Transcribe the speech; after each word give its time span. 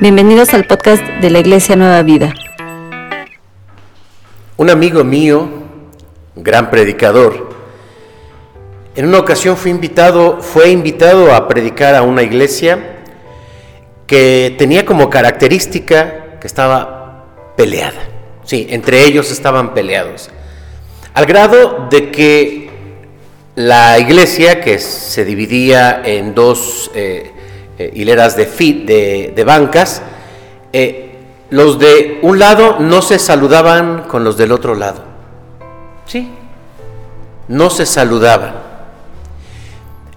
Bienvenidos 0.00 0.54
al 0.54 0.66
podcast 0.66 1.04
de 1.20 1.28
la 1.28 1.40
Iglesia 1.40 1.76
Nueva 1.76 2.02
Vida. 2.02 2.32
Un 4.56 4.70
amigo 4.70 5.04
mío, 5.04 5.46
gran 6.36 6.70
predicador, 6.70 7.50
en 8.96 9.04
una 9.06 9.18
ocasión 9.18 9.58
fue 9.58 9.70
invitado, 9.70 10.40
fue 10.40 10.70
invitado 10.70 11.34
a 11.34 11.46
predicar 11.46 11.94
a 11.94 12.00
una 12.00 12.22
iglesia 12.22 13.02
que 14.06 14.54
tenía 14.56 14.86
como 14.86 15.10
característica 15.10 16.38
que 16.40 16.46
estaba 16.46 17.26
peleada. 17.58 18.00
Sí, 18.44 18.68
entre 18.70 19.04
ellos 19.04 19.30
estaban 19.30 19.74
peleados. 19.74 20.30
Al 21.12 21.26
grado 21.26 21.88
de 21.90 22.10
que 22.10 22.70
la 23.54 23.98
iglesia, 23.98 24.62
que 24.62 24.78
se 24.78 25.26
dividía 25.26 26.00
en 26.02 26.34
dos 26.34 26.90
eh, 26.94 27.29
eh, 27.80 27.90
hileras 27.94 28.36
de, 28.36 28.44
fit, 28.44 28.84
de, 28.84 29.42
bancas, 29.42 30.02
eh, 30.70 31.14
los 31.48 31.78
de 31.78 32.18
un 32.20 32.38
lado 32.38 32.76
no 32.78 33.00
se 33.00 33.18
saludaban 33.18 34.02
con 34.02 34.22
los 34.22 34.36
del 34.36 34.52
otro 34.52 34.74
lado. 34.74 35.02
¿Sí? 36.04 36.28
No 37.48 37.70
se 37.70 37.86
saludaban. 37.86 38.52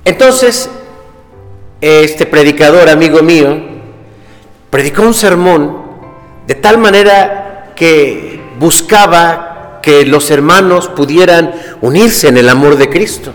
Entonces, 0.03 0.69
este 1.79 2.25
predicador, 2.25 2.89
amigo 2.89 3.23
mío, 3.23 3.57
predicó 4.69 5.03
un 5.03 5.13
sermón 5.13 5.83
de 6.45 6.55
tal 6.55 6.79
manera 6.79 7.71
que 7.77 8.41
buscaba 8.59 9.79
que 9.81 10.05
los 10.05 10.29
hermanos 10.31 10.89
pudieran 10.89 11.53
unirse 11.79 12.27
en 12.27 12.35
el 12.35 12.49
amor 12.49 12.75
de 12.75 12.89
Cristo. 12.89 13.31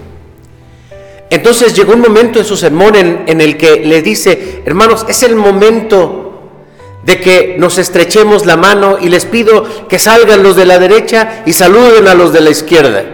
Entonces 1.31 1.75
llegó 1.75 1.93
un 1.93 2.01
momento 2.01 2.39
en 2.39 2.45
su 2.45 2.57
sermón 2.57 2.97
en, 2.97 3.41
el 3.41 3.57
que 3.59 3.81
le 3.81 4.01
dice, 4.01 4.63
hermanos, 4.65 5.05
es 5.09 5.23
el 5.23 5.37
momento 5.37 6.25
de 7.05 7.21
que 7.21 7.57
nos 7.59 7.77
estrechemos 7.79 8.47
la 8.47 8.57
mano 8.57 8.98
y 8.98 9.09
les 9.09 9.27
pido 9.27 9.89
que 9.89 9.98
salgan 9.98 10.43
los 10.43 10.57
de 10.57 10.65
la 10.65 10.79
derecha 10.79 11.43
y 11.45 11.53
saluden 11.53 12.09
a 12.09 12.15
los 12.15 12.33
de 12.33 12.41
la 12.41 12.51
izquierda. 12.51 13.05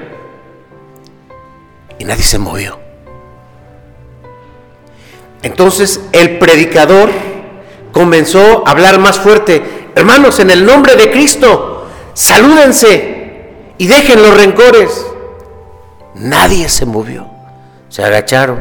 Y 1.99 2.05
nadie 2.05 2.23
se 2.23 2.39
movió. 2.39 2.79
Entonces 5.43 6.01
el 6.13 6.39
predicador 6.39 7.11
comenzó 7.93 8.67
a 8.67 8.71
hablar 8.71 9.01
más 9.01 9.19
fuerte, 9.19 9.91
hermanos, 9.95 10.39
en 10.39 10.51
el 10.51 10.65
nombre 10.65 10.95
de 10.95 11.11
Cristo, 11.11 11.89
salúdense 12.15 13.51
y 13.77 13.87
dejen 13.89 14.23
los 14.23 14.37
rencores. 14.37 15.05
Nadie 16.15 16.69
se 16.69 16.87
movió 16.87 17.34
se 17.95 18.03
agacharon. 18.03 18.59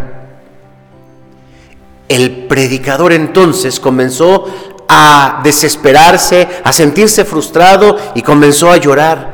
El 2.07 2.45
predicador 2.45 3.13
entonces 3.13 3.79
comenzó 3.79 4.45
a 4.87 5.41
desesperarse, 5.43 6.47
a 6.63 6.71
sentirse 6.71 7.25
frustrado 7.25 7.97
y 8.13 8.21
comenzó 8.21 8.69
a 8.69 8.77
llorar. 8.77 9.33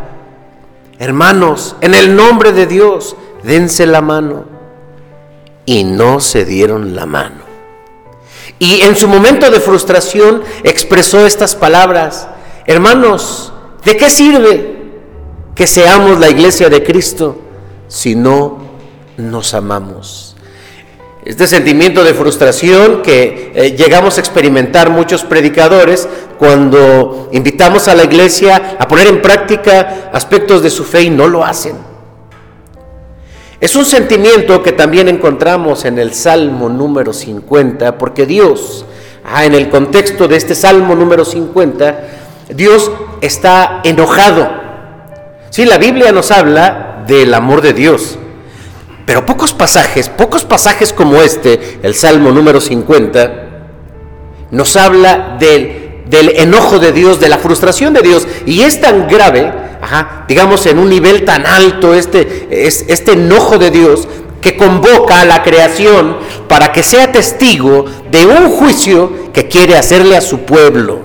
Hermanos, 1.00 1.76
en 1.82 1.96
el 1.96 2.16
nombre 2.16 2.54
de 2.54 2.66
Dios, 2.66 3.18
dense 3.44 3.86
la 3.86 4.00
mano. 4.00 4.46
Y 5.66 5.84
no 5.84 6.22
se 6.22 6.46
dieron 6.46 6.96
la 6.96 7.06
mano. 7.06 7.42
Y 8.58 8.80
en 8.84 8.96
su 8.96 9.10
momento 9.10 9.52
de 9.52 9.60
frustración 9.60 10.44
expresó 10.64 11.26
estas 11.26 11.56
palabras, 11.56 12.30
hermanos, 12.66 13.52
¿de 13.84 13.98
qué 13.98 14.10
sirve 14.10 14.94
que 15.56 15.68
seamos 15.68 16.20
la 16.20 16.30
iglesia 16.30 16.70
de 16.70 16.86
Cristo 16.86 17.36
si 17.90 18.16
no 18.16 18.69
nos 19.20 19.54
amamos. 19.54 20.36
Este 21.26 21.46
sentimiento 21.48 22.04
de 22.04 22.14
frustración 22.14 23.02
que 23.02 23.52
eh, 23.54 23.76
llegamos 23.76 24.18
a 24.18 24.22
experimentar 24.22 24.90
muchos 24.90 25.24
predicadores 25.24 26.08
cuando 26.40 27.30
invitamos 27.34 27.88
a 27.90 27.96
la 27.96 28.06
iglesia 28.06 28.78
a 28.80 28.88
poner 28.88 29.08
en 29.08 29.22
práctica 29.22 30.10
aspectos 30.14 30.64
de 30.64 30.70
su 30.70 30.86
fe 30.86 31.04
y 31.04 31.10
no 31.10 31.28
lo 31.28 31.44
hacen. 31.44 31.76
Es 33.60 33.76
un 33.76 33.84
sentimiento 33.84 34.64
que 34.64 34.72
también 34.72 35.10
encontramos 35.10 35.84
en 35.84 36.00
el 36.00 36.14
Salmo 36.14 36.70
número 36.70 37.12
50, 37.12 37.98
porque 37.98 38.26
Dios, 38.26 38.86
ah, 39.26 39.44
en 39.44 39.54
el 39.54 39.70
contexto 39.70 40.30
de 40.30 40.38
este 40.38 40.56
Salmo 40.56 40.96
número 40.96 41.26
50, 41.26 42.00
Dios 42.56 42.90
está 43.20 43.82
enojado. 43.84 44.50
Sí, 45.50 45.66
la 45.66 45.78
Biblia 45.78 46.14
nos 46.14 46.32
habla 46.32 47.04
del 47.06 47.34
amor 47.34 47.62
de 47.62 47.74
Dios, 47.74 48.18
pero 49.10 49.26
pocos 49.26 49.56
pasajes, 49.56 50.08
pocos 50.08 50.46
pasajes 50.46 50.94
como 50.94 51.20
este, 51.24 51.80
el 51.82 51.96
Salmo 51.96 52.30
número 52.30 52.62
50, 52.62 53.48
nos 54.52 54.78
habla 54.78 55.36
del, 55.40 56.06
enojo 56.36 56.78
de 56.78 56.92
Dios, 56.92 57.20
de 57.20 57.28
la 57.28 57.40
frustración 57.40 57.92
de 57.92 58.04
Dios. 58.04 58.28
Y 58.46 58.62
es 58.62 58.80
tan 58.80 59.08
grave, 59.08 59.52
digamos, 60.28 60.64
en 60.68 60.78
un 60.78 60.90
nivel 60.92 61.26
tan 61.26 61.48
alto 61.48 61.96
este, 61.96 62.50
este 62.52 63.14
enojo 63.14 63.58
de 63.58 63.72
Dios, 63.72 64.08
que 64.42 64.56
convoca 64.56 65.22
a 65.22 65.26
la 65.26 65.42
creación 65.42 66.18
para 66.48 66.72
que 66.72 66.84
sea 66.84 67.12
testigo 67.12 67.86
de 68.12 68.28
un 68.28 68.52
juicio 68.52 69.32
que 69.34 69.48
quiere 69.48 69.76
hacerle 69.76 70.18
a 70.18 70.22
su 70.22 70.42
pueblo. 70.42 71.00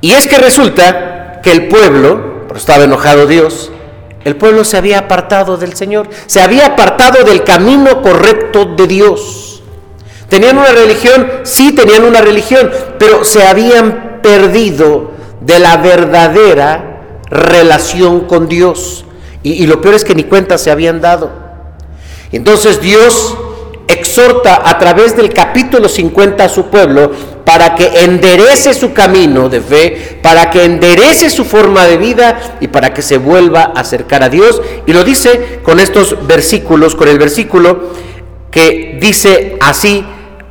Y 0.00 0.12
es 0.12 0.28
que 0.28 0.38
resulta 0.38 1.40
que 1.42 1.50
el 1.50 1.66
pueblo, 1.66 2.44
pero 2.46 2.60
estaba 2.60 2.84
enojado 2.84 3.26
Dios, 3.26 3.72
el 4.24 4.36
pueblo 4.36 4.64
se 4.64 4.76
había 4.76 5.00
apartado 5.00 5.56
del 5.56 5.74
Señor, 5.74 6.08
se 6.26 6.40
había 6.40 6.66
apartado 6.66 7.24
del 7.24 7.44
camino 7.44 8.02
correcto 8.02 8.64
de 8.76 8.86
Dios. 8.86 9.62
Tenían 10.28 10.56
una 10.56 10.72
religión, 10.72 11.28
sí 11.42 11.72
tenían 11.72 12.04
una 12.04 12.20
religión, 12.20 12.70
pero 12.98 13.24
se 13.24 13.46
habían 13.46 14.20
perdido 14.22 15.10
de 15.40 15.58
la 15.58 15.76
verdadera 15.76 17.20
relación 17.28 18.20
con 18.20 18.48
Dios. 18.48 19.04
Y, 19.42 19.66
lo 19.66 19.80
peor 19.80 19.94
es 19.94 20.04
que 20.04 20.14
ni 20.14 20.24
cuenta 20.24 20.56
se 20.56 20.70
habían 20.70 21.00
dado. 21.00 21.30
Entonces 22.30 22.80
Dios 22.80 23.36
exhorta 23.88 24.62
a 24.64 24.78
través 24.78 25.16
del 25.16 25.32
capítulo 25.34 25.88
50 25.88 26.44
a 26.44 26.48
su 26.48 26.66
pueblo 26.66 27.10
para 27.44 27.74
que 27.74 28.04
enderece 28.04 28.74
su 28.74 28.92
camino 28.92 29.48
de 29.48 29.60
fe, 29.60 30.18
para 30.22 30.50
que 30.50 30.64
enderece 30.64 31.28
su 31.30 31.44
forma 31.44 31.84
de 31.86 31.96
vida 31.96 32.58
y 32.60 32.68
para 32.68 32.94
que 32.94 33.02
se 33.02 33.18
vuelva 33.18 33.72
a 33.74 33.80
acercar 33.80 34.22
a 34.22 34.28
Dios. 34.28 34.60
Y 34.86 34.92
lo 34.92 35.04
dice 35.04 35.60
con 35.62 35.80
estos 35.80 36.26
versículos, 36.26 36.94
con 36.94 37.08
el 37.08 37.18
versículo 37.18 37.90
que 38.50 38.98
dice 39.00 39.56
así, 39.60 40.04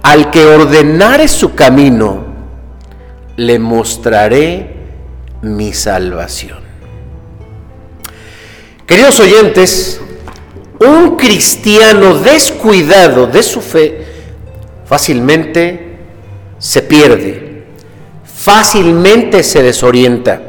al 0.04 0.32
que 0.32 0.46
ordenare 0.46 1.28
su 1.28 1.54
camino, 1.54 2.26
le 3.38 3.60
mostraré 3.60 4.76
mi 5.42 5.74
salvación. 5.74 6.60
Queridos 8.86 9.20
oyentes, 9.20 10.02
un 10.80 11.16
cristiano 11.16 12.16
descuidado 12.16 13.28
de 13.28 13.44
su 13.44 13.62
fe 13.62 14.06
fácilmente 14.86 15.91
se 16.62 16.84
pierde, 16.84 17.64
fácilmente 18.24 19.42
se 19.44 19.64
desorienta. 19.64 20.40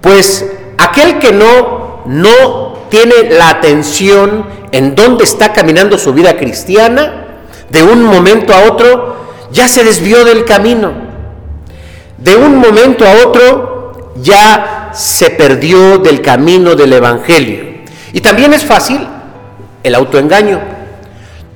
Pues 0.00 0.46
aquel 0.78 1.18
que 1.18 1.32
no, 1.32 2.02
no 2.06 2.86
tiene 2.88 3.30
la 3.30 3.50
atención 3.50 4.46
en 4.70 4.94
dónde 4.94 5.24
está 5.24 5.52
caminando 5.52 5.98
su 5.98 6.12
vida 6.12 6.36
cristiana, 6.36 7.26
de 7.68 7.82
un 7.82 8.04
momento 8.04 8.54
a 8.54 8.68
otro 8.70 9.16
ya 9.50 9.66
se 9.66 9.82
desvió 9.82 10.24
del 10.24 10.44
camino. 10.44 10.92
De 12.18 12.36
un 12.36 12.56
momento 12.56 13.04
a 13.04 13.26
otro 13.26 14.12
ya 14.22 14.90
se 14.94 15.30
perdió 15.30 15.98
del 15.98 16.22
camino 16.22 16.76
del 16.76 16.92
Evangelio. 16.92 17.82
Y 18.12 18.20
también 18.20 18.54
es 18.54 18.64
fácil 18.64 19.00
el 19.82 19.94
autoengaño, 19.96 20.60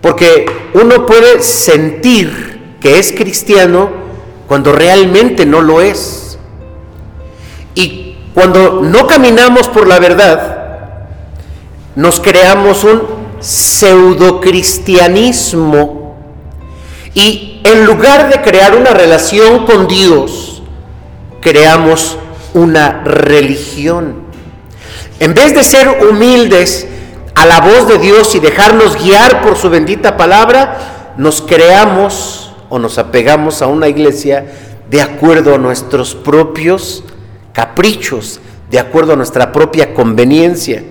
porque 0.01 0.47
uno 0.75 1.07
puede 1.07 1.41
sentir 1.43 2.56
que 2.81 2.99
es 2.99 3.13
cristiano 3.13 3.91
cuando 4.47 4.73
realmente 4.73 5.45
no 5.47 5.61
lo 5.61 5.81
es. 5.81 6.39
Y 7.75 8.17
cuando 8.35 8.83
no 8.83 9.07
caminamos 9.07 9.69
por 9.69 9.87
la 9.87 9.99
verdad, 9.99 10.57
nos 11.95 12.21
creamos 12.21 12.85
un 12.85 13.03
pseudocristianismo. 13.41 16.17
Y 17.15 17.63
en 17.65 17.87
lugar 17.87 18.29
de 18.29 18.43
crear 18.43 18.77
una 18.77 18.91
relación 18.91 19.65
con 19.65 19.89
Dios, 19.89 20.63
creamos 21.41 22.19
una 22.55 23.03
religión. 23.05 24.27
En 25.19 25.33
vez 25.33 25.55
de 25.55 25.65
ser 25.65 26.05
humildes 26.11 26.87
a 27.35 27.47
la 27.47 27.61
voz 27.61 27.89
de 27.89 27.99
Dios 27.99 28.35
y 28.35 28.41
dejarnos 28.41 29.03
guiar 29.03 29.43
por 29.43 29.57
su 29.57 29.71
bendita 29.71 30.17
palabra, 30.17 31.15
nos 31.17 31.41
creamos 31.41 32.46
o 32.69 32.79
nos 32.79 32.99
apegamos 32.99 33.63
a 33.63 33.67
una 33.67 33.89
iglesia 33.89 34.47
de 34.91 35.03
acuerdo 35.03 35.55
a 35.55 35.59
nuestros 35.59 36.15
propios 36.15 37.05
caprichos, 37.53 38.41
de 38.71 38.79
acuerdo 38.79 39.13
a 39.15 39.17
nuestra 39.17 39.53
propia 39.53 39.95
conveniencia. 39.95 40.83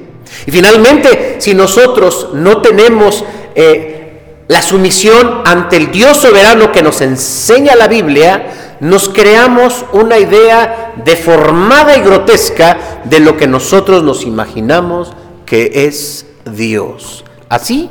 Y 0.46 0.52
finalmente, 0.52 1.36
si 1.40 1.54
nosotros 1.54 2.30
no 2.34 2.62
tenemos 2.62 3.24
eh, 3.54 4.42
la 4.48 4.62
sumisión 4.62 5.42
ante 5.46 5.78
el 5.78 5.92
Dios 5.92 6.18
soberano 6.18 6.72
que 6.72 6.84
nos 6.84 7.02
enseña 7.02 7.76
la 7.76 7.88
Biblia, 7.88 8.78
nos 8.80 9.10
creamos 9.10 9.86
una 9.94 10.20
idea 10.20 10.94
deformada 11.04 11.98
y 11.98 12.02
grotesca 12.02 13.02
de 13.06 13.20
lo 13.20 13.38
que 13.38 13.48
nosotros 13.48 14.04
nos 14.04 14.24
imaginamos 14.26 15.14
que 15.46 15.86
es 15.88 16.26
Dios. 16.46 17.24
Así 17.50 17.90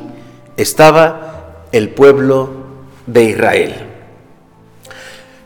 estaba 0.57 1.65
el 1.71 1.89
pueblo 1.89 2.64
de 3.05 3.23
Israel. 3.23 3.75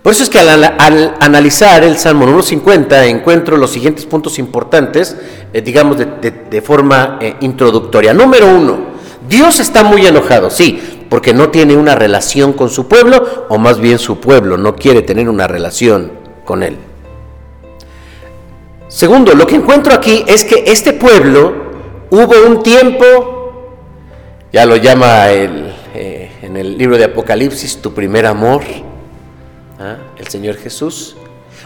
Por 0.02 0.14
eso 0.14 0.24
es 0.24 0.30
que 0.30 0.40
al, 0.40 1.16
analizar 1.20 1.84
el 1.84 1.98
Salmo 1.98 2.26
número 2.26 2.42
50 2.42 3.06
encuentro 3.06 3.58
los 3.58 3.72
siguientes 3.72 4.06
puntos 4.06 4.40
importantes, 4.40 5.16
eh, 5.52 5.62
digamos 5.62 5.98
de, 5.98 6.62
forma 6.62 7.20
eh, 7.22 7.36
introductoria. 7.42 8.14
Número 8.14 8.48
uno, 8.48 8.80
Dios 9.28 9.60
está 9.60 9.84
muy 9.84 10.08
enojado, 10.08 10.50
sí, 10.50 11.06
porque 11.10 11.34
no 11.34 11.50
tiene 11.50 11.76
una 11.76 11.96
relación 11.96 12.54
con 12.54 12.70
su 12.70 12.88
pueblo, 12.88 13.46
o 13.50 13.58
más 13.58 13.80
bien 13.80 14.00
su 14.00 14.20
pueblo 14.20 14.58
no 14.58 14.76
quiere 14.76 15.02
tener 15.02 15.28
una 15.28 15.48
relación 15.48 16.12
con 16.46 16.64
él. 16.64 16.78
Segundo, 18.88 19.34
lo 19.36 19.46
que 19.46 19.56
encuentro 19.56 19.94
aquí 19.94 20.24
es 20.26 20.46
que 20.46 20.64
este 20.66 20.94
pueblo 20.94 21.54
hubo 22.10 22.48
un 22.48 22.64
tiempo, 22.64 23.76
ya 24.52 24.66
lo 24.66 24.78
llama 24.78 25.30
eh, 25.30 26.29
en 26.50 26.58
el 26.58 26.80
libro 26.80 26.98
de 26.98 27.04
Apocalipsis, 27.04 27.78
tu 27.78 27.94
primer 27.94 28.26
amor, 28.26 28.64
¿ah? 29.80 29.98
el 30.18 30.28
Señor 30.28 30.58
Jesús. 30.58 31.16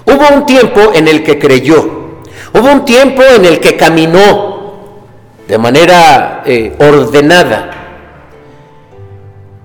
Hubo 0.05 0.35
un 0.35 0.45
tiempo 0.45 0.91
en 0.93 1.07
el 1.07 1.23
que 1.23 1.39
creyó, 1.39 2.19
hubo 2.53 2.69
un 2.69 2.83
tiempo 2.83 3.23
en 3.23 3.45
el 3.45 3.61
que 3.61 3.77
caminó 3.77 4.99
de 5.47 5.57
manera 5.57 6.43
eh, 6.45 6.75
ordenada. 6.79 7.71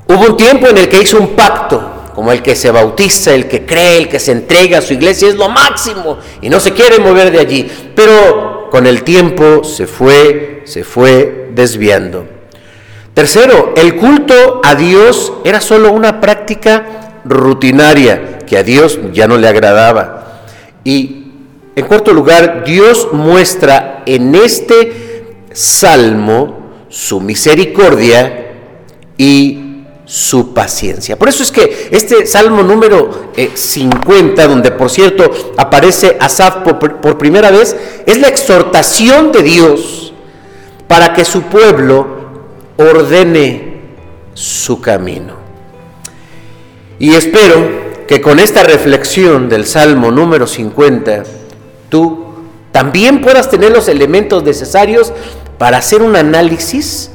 Hubo 0.06 0.25
un 0.25 0.37
tiempo 0.37 0.69
en 0.69 0.79
el 0.79 0.88
que 0.88 1.03
hizo 1.03 1.19
un 1.19 1.35
pacto, 1.35 2.12
como 2.15 2.31
el 2.31 2.41
que 2.41 2.55
se 2.55 2.70
bautiza, 2.70 3.35
el 3.35 3.49
que 3.49 3.67
cree, 3.67 3.99
el 3.99 4.09
que 4.09 4.20
se 4.20 4.31
entrega 4.31 4.79
a 4.79 4.82
su 4.82 4.94
iglesia, 4.94 5.29
es 5.29 5.35
lo 5.35 5.49
máximo 5.49 6.19
y 6.41 6.49
no 6.49 6.61
se 6.61 6.73
quiere 6.73 7.00
mover 7.00 7.32
de 7.32 7.41
allí. 7.41 7.69
Pero 7.97 8.69
con 8.70 8.87
el 8.87 9.03
tiempo 9.03 9.65
se 9.65 9.88
fue, 9.88 10.62
se 10.65 10.85
fue 10.85 11.49
desviando. 11.55 12.38
Tercero, 13.19 13.75
el 13.76 13.97
culto 13.97 14.61
a 14.62 14.76
Dios 14.76 15.32
era 15.43 15.61
solo 15.61 15.91
una 15.91 16.20
práctica 16.20 17.20
rutinaria 17.25 18.38
que 18.47 18.56
a 18.56 18.62
Dios 18.62 19.00
ya 19.12 19.26
no 19.26 19.37
le 19.37 19.49
agradaba. 19.49 20.44
Y 20.85 21.25
en 21.75 21.85
cuarto 21.87 22.12
lugar, 22.12 22.62
Dios 22.65 23.09
muestra 23.11 24.05
en 24.06 24.37
este 24.37 25.35
salmo 25.50 26.61
su 26.88 27.20
misericordia 27.20 28.53
y 29.17 29.82
su 30.05 30.55
paciencia. 30.55 31.19
Por 31.19 31.29
eso 31.29 31.43
es 31.43 31.50
que 31.50 31.88
este 31.91 32.25
salmo 32.25 32.62
número 32.62 33.32
50, 33.53 34.44
eh, 34.44 34.47
donde 34.47 34.70
por 34.70 34.91
cierto 34.91 35.29
aparece 35.56 36.17
Asaf 36.20 36.59
por, 36.59 37.00
por 37.00 37.19
primera 37.19 37.50
vez, 37.50 37.76
es 38.06 38.20
la 38.20 38.29
exhortación 38.29 39.32
de 39.32 39.43
Dios 39.43 40.12
para 40.87 41.15
que 41.15 41.25
su 41.25 41.43
pueblo 41.43 42.19
ordene 42.78 43.75
su 44.34 44.80
camino. 44.80 45.34
Y 46.98 47.14
espero 47.14 48.06
que 48.06 48.20
con 48.20 48.38
esta 48.38 48.62
reflexión 48.62 49.48
del 49.48 49.66
Salmo 49.66 50.10
número 50.10 50.46
50, 50.46 51.25
tú 51.88 52.25
también 52.72 53.20
puedas 53.20 53.50
tener 53.50 53.72
los 53.72 53.88
elementos 53.88 54.44
necesarios 54.44 55.12
para 55.58 55.78
hacer 55.78 56.02
un 56.02 56.16
análisis 56.16 57.10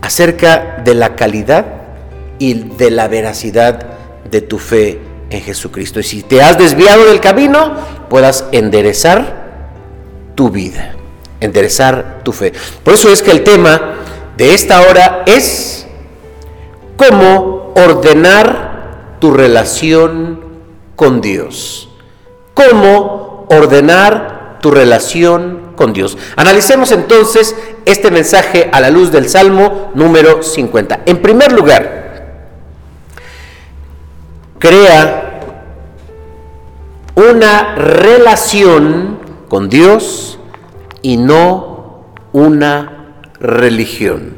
acerca 0.00 0.82
de 0.84 0.94
la 0.94 1.14
calidad 1.16 1.66
y 2.38 2.54
de 2.54 2.90
la 2.90 3.06
veracidad 3.08 3.86
de 4.30 4.40
tu 4.40 4.58
fe 4.58 4.98
en 5.30 5.42
Jesucristo. 5.42 6.00
Y 6.00 6.02
si 6.02 6.22
te 6.22 6.42
has 6.42 6.58
desviado 6.58 7.04
del 7.04 7.20
camino, 7.20 7.74
puedas 8.08 8.46
enderezar 8.52 9.44
tu 10.34 10.50
vida, 10.50 10.94
enderezar 11.40 12.20
tu 12.24 12.32
fe. 12.32 12.52
Por 12.82 12.94
eso 12.94 13.10
es 13.10 13.22
que 13.22 13.30
el 13.30 13.44
tema 13.44 14.03
de 14.36 14.54
esta 14.54 14.80
hora 14.82 15.22
es 15.26 15.86
cómo 16.96 17.72
ordenar 17.76 19.16
tu 19.20 19.32
relación 19.32 20.40
con 20.96 21.20
Dios. 21.20 21.88
¿Cómo 22.54 23.46
ordenar 23.48 24.58
tu 24.60 24.70
relación 24.70 25.72
con 25.76 25.92
Dios? 25.92 26.16
Analicemos 26.36 26.92
entonces 26.92 27.54
este 27.84 28.10
mensaje 28.10 28.70
a 28.72 28.80
la 28.80 28.90
luz 28.90 29.10
del 29.10 29.28
Salmo 29.28 29.90
número 29.94 30.42
50. 30.42 31.00
En 31.06 31.20
primer 31.20 31.52
lugar, 31.52 32.04
crea 34.58 35.40
una 37.14 37.74
relación 37.76 39.18
con 39.48 39.68
Dios 39.68 40.38
y 41.02 41.16
no 41.16 42.04
una 42.32 42.93
religión. 43.40 44.36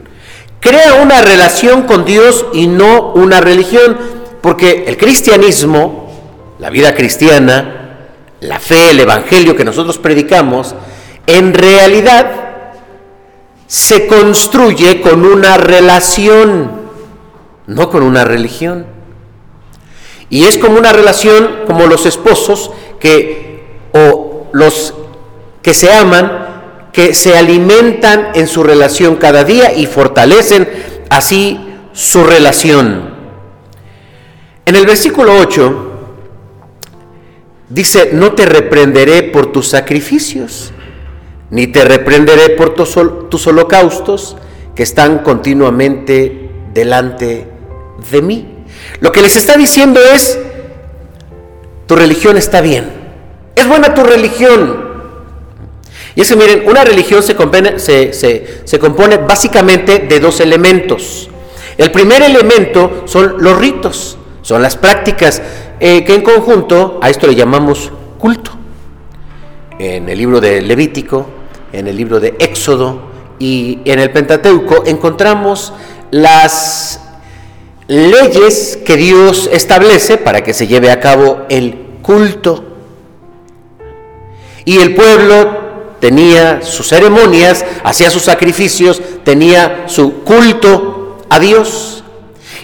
Crea 0.60 0.94
una 0.94 1.22
relación 1.22 1.82
con 1.82 2.04
Dios 2.04 2.46
y 2.52 2.66
no 2.66 3.12
una 3.12 3.40
religión. 3.40 3.96
Porque 4.40 4.84
el 4.86 4.96
cristianismo, 4.96 6.54
la 6.58 6.70
vida 6.70 6.94
cristiana, 6.94 7.98
la 8.40 8.60
fe, 8.60 8.90
el 8.90 9.00
evangelio 9.00 9.56
que 9.56 9.64
nosotros 9.64 9.98
predicamos, 9.98 10.74
en 11.26 11.52
realidad 11.54 12.46
se 13.66 14.06
construye 14.06 15.00
con 15.00 15.24
una 15.24 15.56
relación, 15.56 16.70
no 17.66 17.90
con 17.90 18.02
una 18.02 18.24
religión. 18.24 18.86
Y 20.28 20.44
es 20.44 20.58
como 20.58 20.78
una 20.78 20.92
relación 20.92 21.64
como 21.66 21.86
los 21.86 22.06
esposos 22.06 22.70
que 23.00 23.64
o 23.92 24.48
los 24.52 24.94
que 25.62 25.74
se 25.74 25.92
aman, 25.92 26.45
que 26.96 27.12
se 27.12 27.36
alimentan 27.36 28.28
en 28.32 28.48
su 28.48 28.62
relación 28.62 29.16
cada 29.16 29.44
día 29.44 29.74
y 29.74 29.84
fortalecen 29.84 30.66
así 31.10 31.60
su 31.92 32.24
relación. 32.24 33.14
En 34.64 34.76
el 34.76 34.86
versículo 34.86 35.38
8 35.38 35.92
dice, 37.68 38.08
no 38.14 38.32
te 38.32 38.46
reprenderé 38.46 39.24
por 39.24 39.52
tus 39.52 39.68
sacrificios, 39.68 40.72
ni 41.50 41.66
te 41.66 41.84
reprenderé 41.84 42.48
por 42.56 42.72
tus, 42.72 43.46
holocaustos 43.46 44.38
que 44.74 44.82
están 44.82 45.18
continuamente 45.18 46.50
delante 46.72 47.46
de 48.10 48.22
mí. 48.22 48.64
Lo 49.00 49.12
que 49.12 49.20
les 49.20 49.36
está 49.36 49.58
diciendo 49.58 50.00
es, 50.14 50.38
tu 51.86 51.94
religión 51.94 52.38
está 52.38 52.62
bien, 52.62 52.90
es 53.54 53.68
buena 53.68 53.92
tu 53.92 54.02
religión. 54.02 54.85
Y 56.16 56.22
es 56.22 56.28
que 56.28 56.36
miren, 56.36 56.68
una 56.68 56.82
religión 56.82 57.22
se 57.22 57.36
compone, 57.36 57.78
se 57.78 58.78
compone 58.80 59.18
básicamente 59.18 60.00
de 60.00 60.18
dos 60.18 60.40
elementos. 60.40 61.30
El 61.78 61.92
primer 61.92 62.22
elemento 62.22 63.02
son 63.04 63.36
los 63.38 63.58
ritos. 63.58 64.18
Son 64.42 64.62
las 64.62 64.76
prácticas 64.76 65.42
eh, 65.80 66.04
que 66.04 66.14
en 66.14 66.22
conjunto 66.22 67.00
a 67.02 67.10
esto 67.10 67.26
le 67.26 67.34
llamamos 67.34 67.92
culto. 68.18 68.52
En 69.78 70.08
el 70.08 70.16
libro 70.16 70.40
de 70.40 70.62
Levítico, 70.62 71.26
en 71.72 71.88
el 71.88 71.96
libro 71.96 72.20
de 72.20 72.36
Éxodo 72.38 73.10
y 73.38 73.80
en 73.84 73.98
el 73.98 74.10
Pentateuco 74.10 74.84
encontramos 74.86 75.72
las 76.12 77.00
leyes 77.88 78.78
que 78.86 78.96
Dios 78.96 79.50
establece 79.52 80.16
para 80.16 80.42
que 80.42 80.54
se 80.54 80.66
lleve 80.66 80.90
a 80.90 81.00
cabo 81.00 81.42
el 81.50 81.98
culto. 82.00 82.64
Y 84.64 84.78
el 84.78 84.94
pueblo 84.94 85.55
tenía 86.00 86.62
sus 86.62 86.88
ceremonias, 86.88 87.64
hacía 87.84 88.10
sus 88.10 88.22
sacrificios, 88.22 89.00
tenía 89.24 89.84
su 89.86 90.22
culto 90.24 91.18
a 91.28 91.38
Dios. 91.38 92.04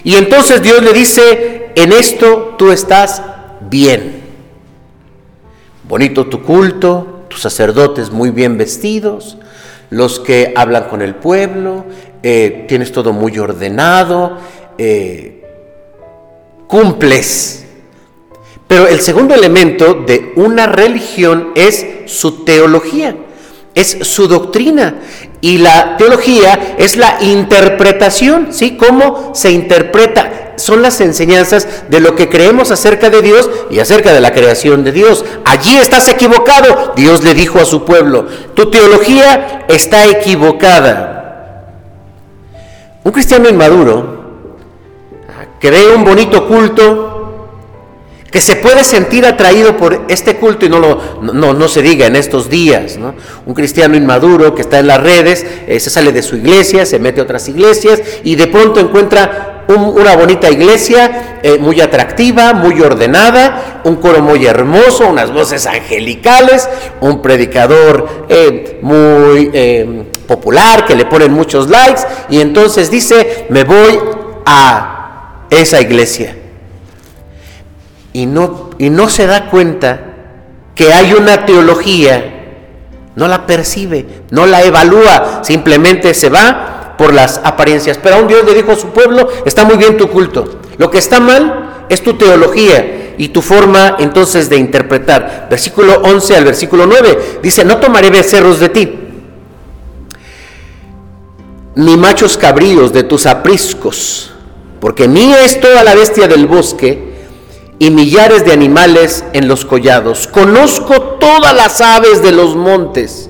Y 0.03 0.15
entonces 0.15 0.61
Dios 0.61 0.83
le 0.83 0.93
dice, 0.93 1.71
en 1.75 1.91
esto 1.91 2.55
tú 2.57 2.71
estás 2.71 3.21
bien. 3.61 4.21
Bonito 5.87 6.27
tu 6.27 6.41
culto, 6.43 7.25
tus 7.29 7.41
sacerdotes 7.41 8.11
muy 8.11 8.31
bien 8.31 8.57
vestidos, 8.57 9.37
los 9.89 10.19
que 10.19 10.53
hablan 10.55 10.85
con 10.85 11.01
el 11.01 11.15
pueblo, 11.15 11.85
eh, 12.21 12.65
tienes 12.67 12.91
todo 12.91 13.13
muy 13.13 13.37
ordenado, 13.37 14.37
eh, 14.77 15.43
cumples. 16.67 17.65
Pero 18.67 18.87
el 18.87 19.01
segundo 19.01 19.35
elemento 19.35 19.93
de 19.93 20.33
una 20.35 20.65
religión 20.67 21.51
es 21.55 21.85
su 22.05 22.43
teología, 22.43 23.15
es 23.75 23.97
su 24.01 24.27
doctrina. 24.27 24.95
Y 25.41 25.57
la 25.57 25.97
teología 25.97 26.75
es 26.77 26.95
la 26.95 27.17
interpretación, 27.21 28.47
¿sí? 28.51 28.77
¿Cómo 28.77 29.31
se 29.33 29.51
interpreta? 29.51 30.43
son 30.55 30.81
las 30.81 31.01
enseñanzas 31.01 31.67
de 31.89 31.99
lo 31.99 32.15
que 32.15 32.29
creemos 32.29 32.71
acerca 32.71 33.09
de 33.09 33.21
Dios 33.21 33.49
y 33.69 33.79
acerca 33.79 34.13
de 34.13 34.21
la 34.21 34.33
creación 34.33 34.83
de 34.83 34.91
Dios. 34.91 35.25
Allí 35.45 35.77
estás 35.77 36.07
equivocado, 36.09 36.93
Dios 36.95 37.23
le 37.23 37.33
dijo 37.33 37.59
a 37.59 37.65
su 37.65 37.85
pueblo. 37.85 38.27
Tu 38.53 38.69
teología 38.69 39.65
está 39.67 40.05
equivocada. 40.05 41.65
Un 43.03 43.11
cristiano 43.11 43.49
inmaduro 43.49 44.23
que 45.59 45.71
ve 45.71 45.95
un 45.95 46.03
bonito 46.03 46.47
culto, 46.47 47.12
que 48.33 48.41
se 48.41 48.55
puede 48.55 48.83
sentir 48.83 49.27
atraído 49.27 49.77
por 49.77 50.05
este 50.07 50.37
culto 50.37 50.65
y 50.65 50.69
no, 50.69 50.79
lo, 50.79 51.21
no, 51.21 51.53
no 51.53 51.67
se 51.67 51.83
diga 51.83 52.07
en 52.07 52.15
estos 52.15 52.49
días. 52.49 52.97
¿no? 52.97 53.13
Un 53.45 53.53
cristiano 53.53 53.95
inmaduro 53.95 54.55
que 54.55 54.63
está 54.63 54.79
en 54.79 54.87
las 54.87 55.03
redes, 55.03 55.45
eh, 55.67 55.79
se 55.79 55.91
sale 55.91 56.11
de 56.11 56.23
su 56.23 56.37
iglesia, 56.37 56.83
se 56.87 56.97
mete 56.97 57.21
a 57.21 57.25
otras 57.25 57.47
iglesias 57.47 58.01
y 58.23 58.33
de 58.33 58.47
pronto 58.47 58.79
encuentra 58.79 59.65
una 59.67 60.15
bonita 60.15 60.49
iglesia 60.49 61.39
eh, 61.43 61.59
muy 61.59 61.79
atractiva, 61.79 62.53
muy 62.53 62.81
ordenada, 62.81 63.81
un 63.83 63.97
coro 63.97 64.23
muy 64.23 64.43
hermoso, 64.47 65.07
unas 65.07 65.31
voces 65.31 65.67
angelicales, 65.67 66.67
un 67.01 67.21
predicador 67.21 68.25
eh, 68.29 68.79
muy 68.81 69.51
popular 70.25 70.85
que 70.85 70.95
le 70.95 71.05
ponen 71.05 71.31
muchos 71.31 71.69
likes 71.69 72.01
y 72.29 72.41
entonces 72.41 72.89
dice, 72.89 73.45
me 73.49 73.63
voy 73.63 73.99
a 74.47 75.45
esa 75.51 75.79
iglesia 75.79 76.37
y 78.13 78.27
no, 78.27 78.69
y 78.77 78.89
no 78.89 79.09
se 79.09 79.25
da 79.25 79.49
cuenta 79.49 80.13
que 80.75 80.93
hay 80.93 81.13
una 81.13 81.45
teología, 81.45 82.29
no 83.15 83.27
la 83.27 83.45
percibe, 83.45 84.05
no 84.31 84.45
la 84.45 84.63
evalúa, 84.63 85.41
simplemente 85.43 86.13
se 86.13 86.29
va 86.29 86.95
por 86.97 87.13
las 87.13 87.41
apariencias. 87.43 87.99
Pero 88.01 88.15
a 88.15 88.19
un 88.19 88.27
Dios 88.27 88.45
le 88.45 88.53
dijo 88.53 88.71
a 88.71 88.75
su 88.75 88.87
pueblo, 88.87 89.27
está 89.45 89.65
muy 89.65 89.77
bien 89.77 89.97
tu 89.97 90.09
culto, 90.09 90.59
lo 90.77 90.89
que 90.89 90.99
está 90.99 91.19
mal 91.19 91.85
es 91.89 92.01
tu 92.01 92.13
teología 92.13 93.15
y 93.17 93.29
tu 93.29 93.41
forma 93.41 93.97
entonces 93.99 94.49
de 94.49 94.57
interpretar. 94.57 95.47
Versículo 95.49 96.01
11 96.03 96.35
al 96.35 96.45
versículo 96.45 96.85
9 96.85 97.39
dice, 97.41 97.65
no 97.65 97.77
tomaré 97.77 98.09
becerros 98.09 98.59
de 98.59 98.69
ti, 98.69 98.99
ni 101.75 101.97
machos 101.97 102.37
cabríos 102.37 102.93
de 102.93 103.03
tus 103.03 103.25
apriscos, 103.25 104.31
porque 104.79 105.07
mía 105.07 105.43
es 105.43 105.59
toda 105.59 105.83
la 105.83 105.95
bestia 105.95 106.27
del 106.27 106.47
bosque, 106.47 107.12
y 107.83 107.91
millares 107.91 108.45
de 108.45 108.53
animales 108.53 109.25
en 109.33 109.49
los 109.49 109.65
collados. 109.65 110.25
Conozco 110.27 111.01
todas 111.19 111.53
las 111.53 111.81
aves 111.81 112.23
de 112.23 112.31
los 112.31 112.55
montes 112.55 113.29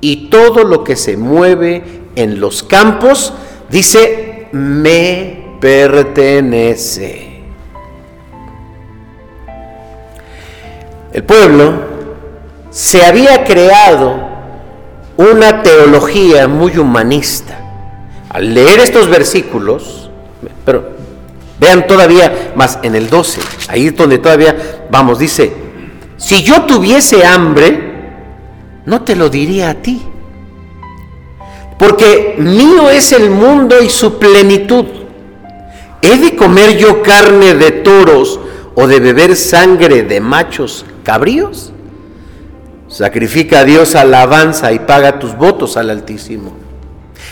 y 0.00 0.30
todo 0.30 0.64
lo 0.64 0.84
que 0.84 0.96
se 0.96 1.18
mueve 1.18 1.84
en 2.16 2.40
los 2.40 2.62
campos, 2.62 3.34
dice, 3.68 4.48
me 4.52 5.58
pertenece. 5.60 7.42
El 11.12 11.22
pueblo 11.24 11.74
se 12.70 13.04
había 13.04 13.44
creado 13.44 14.14
una 15.18 15.62
teología 15.62 16.48
muy 16.48 16.78
humanista. 16.78 17.58
Al 18.30 18.54
leer 18.54 18.80
estos 18.80 19.10
versículos, 19.10 20.10
pero 20.64 20.99
Vean 21.60 21.86
todavía 21.86 22.52
más 22.56 22.78
en 22.82 22.94
el 22.94 23.10
12, 23.10 23.40
ahí 23.68 23.88
es 23.88 23.96
donde 23.96 24.16
todavía 24.16 24.86
vamos, 24.90 25.18
dice, 25.18 25.52
si 26.16 26.42
yo 26.42 26.62
tuviese 26.62 27.24
hambre, 27.26 27.90
no 28.86 29.02
te 29.02 29.14
lo 29.14 29.28
diría 29.28 29.68
a 29.68 29.74
ti, 29.74 30.00
porque 31.78 32.36
mío 32.38 32.88
es 32.88 33.12
el 33.12 33.30
mundo 33.30 33.82
y 33.82 33.90
su 33.90 34.18
plenitud. 34.18 34.86
¿He 36.02 36.16
de 36.16 36.34
comer 36.34 36.78
yo 36.78 37.02
carne 37.02 37.54
de 37.54 37.70
toros 37.70 38.40
o 38.74 38.86
de 38.86 39.00
beber 39.00 39.36
sangre 39.36 40.02
de 40.02 40.20
machos 40.20 40.86
cabríos? 41.04 41.72
Sacrifica 42.88 43.60
a 43.60 43.64
Dios 43.64 43.94
alabanza 43.94 44.72
y 44.72 44.78
paga 44.78 45.18
tus 45.18 45.36
votos 45.36 45.76
al 45.76 45.90
Altísimo. 45.90 46.52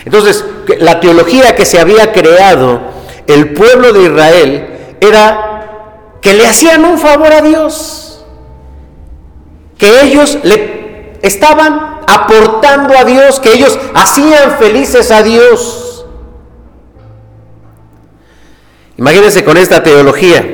Entonces, 0.05 0.45
la 0.79 0.99
teología 0.99 1.55
que 1.55 1.65
se 1.65 1.79
había 1.79 2.13
creado 2.13 2.98
el 3.33 3.53
pueblo 3.53 3.93
de 3.93 4.03
Israel 4.03 4.95
era 4.99 6.17
que 6.21 6.33
le 6.33 6.47
hacían 6.47 6.83
un 6.83 6.97
favor 6.97 7.31
a 7.31 7.41
Dios, 7.41 8.25
que 9.77 10.01
ellos 10.01 10.39
le 10.43 11.17
estaban 11.21 12.01
aportando 12.07 12.97
a 12.97 13.03
Dios, 13.03 13.39
que 13.39 13.53
ellos 13.53 13.77
hacían 13.93 14.57
felices 14.57 15.11
a 15.11 15.21
Dios. 15.21 16.05
Imagínense 18.97 19.45
con 19.45 19.57
esta 19.57 19.83
teología. 19.83 20.45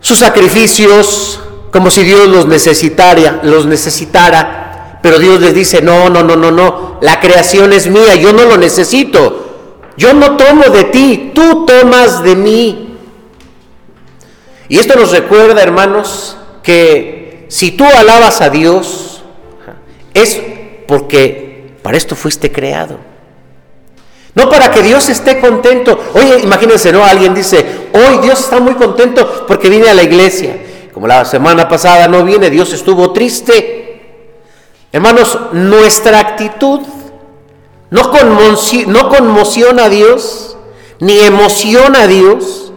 Sus 0.00 0.18
sacrificios, 0.18 1.40
como 1.72 1.90
si 1.90 2.04
Dios 2.04 2.28
los 2.28 2.46
necesitara, 2.46 3.40
los 3.42 3.66
necesitara, 3.66 5.00
pero 5.02 5.18
Dios 5.18 5.40
les 5.40 5.52
dice, 5.52 5.82
no, 5.82 6.08
no, 6.08 6.22
no, 6.22 6.36
no, 6.36 6.50
no, 6.50 6.98
la 7.02 7.20
creación 7.20 7.72
es 7.72 7.88
mía, 7.88 8.14
yo 8.14 8.32
no 8.32 8.44
lo 8.44 8.56
necesito. 8.56 9.47
Yo 9.98 10.14
no 10.14 10.36
tomo 10.36 10.62
de 10.62 10.84
ti, 10.84 11.32
tú 11.34 11.66
tomas 11.66 12.22
de 12.22 12.36
mí. 12.36 12.96
Y 14.68 14.78
esto 14.78 14.94
nos 14.94 15.10
recuerda, 15.10 15.60
hermanos, 15.60 16.36
que 16.62 17.46
si 17.48 17.72
tú 17.72 17.84
alabas 17.84 18.40
a 18.40 18.48
Dios, 18.48 19.24
es 20.14 20.40
porque 20.86 21.74
para 21.82 21.96
esto 21.96 22.14
fuiste 22.14 22.52
creado. 22.52 22.98
No 24.36 24.48
para 24.48 24.70
que 24.70 24.82
Dios 24.82 25.08
esté 25.08 25.40
contento. 25.40 25.98
Oye, 26.14 26.42
imagínense, 26.44 26.92
¿no? 26.92 27.04
Alguien 27.04 27.34
dice, 27.34 27.88
hoy 27.92 28.18
Dios 28.22 28.38
está 28.38 28.60
muy 28.60 28.74
contento 28.74 29.46
porque 29.48 29.68
vine 29.68 29.88
a 29.88 29.94
la 29.94 30.04
iglesia. 30.04 30.56
Como 30.94 31.08
la 31.08 31.24
semana 31.24 31.68
pasada 31.68 32.06
no 32.06 32.22
viene, 32.22 32.50
Dios 32.50 32.72
estuvo 32.72 33.12
triste. 33.12 34.00
Hermanos, 34.92 35.36
nuestra 35.52 36.20
actitud 36.20 36.82
no, 37.90 39.08
conmociona 39.08 39.84
a 39.84 39.88
Dios, 39.88 40.56
ni 41.00 41.18
emociona 41.20 42.02
a 42.02 42.06
Dios, 42.06 42.72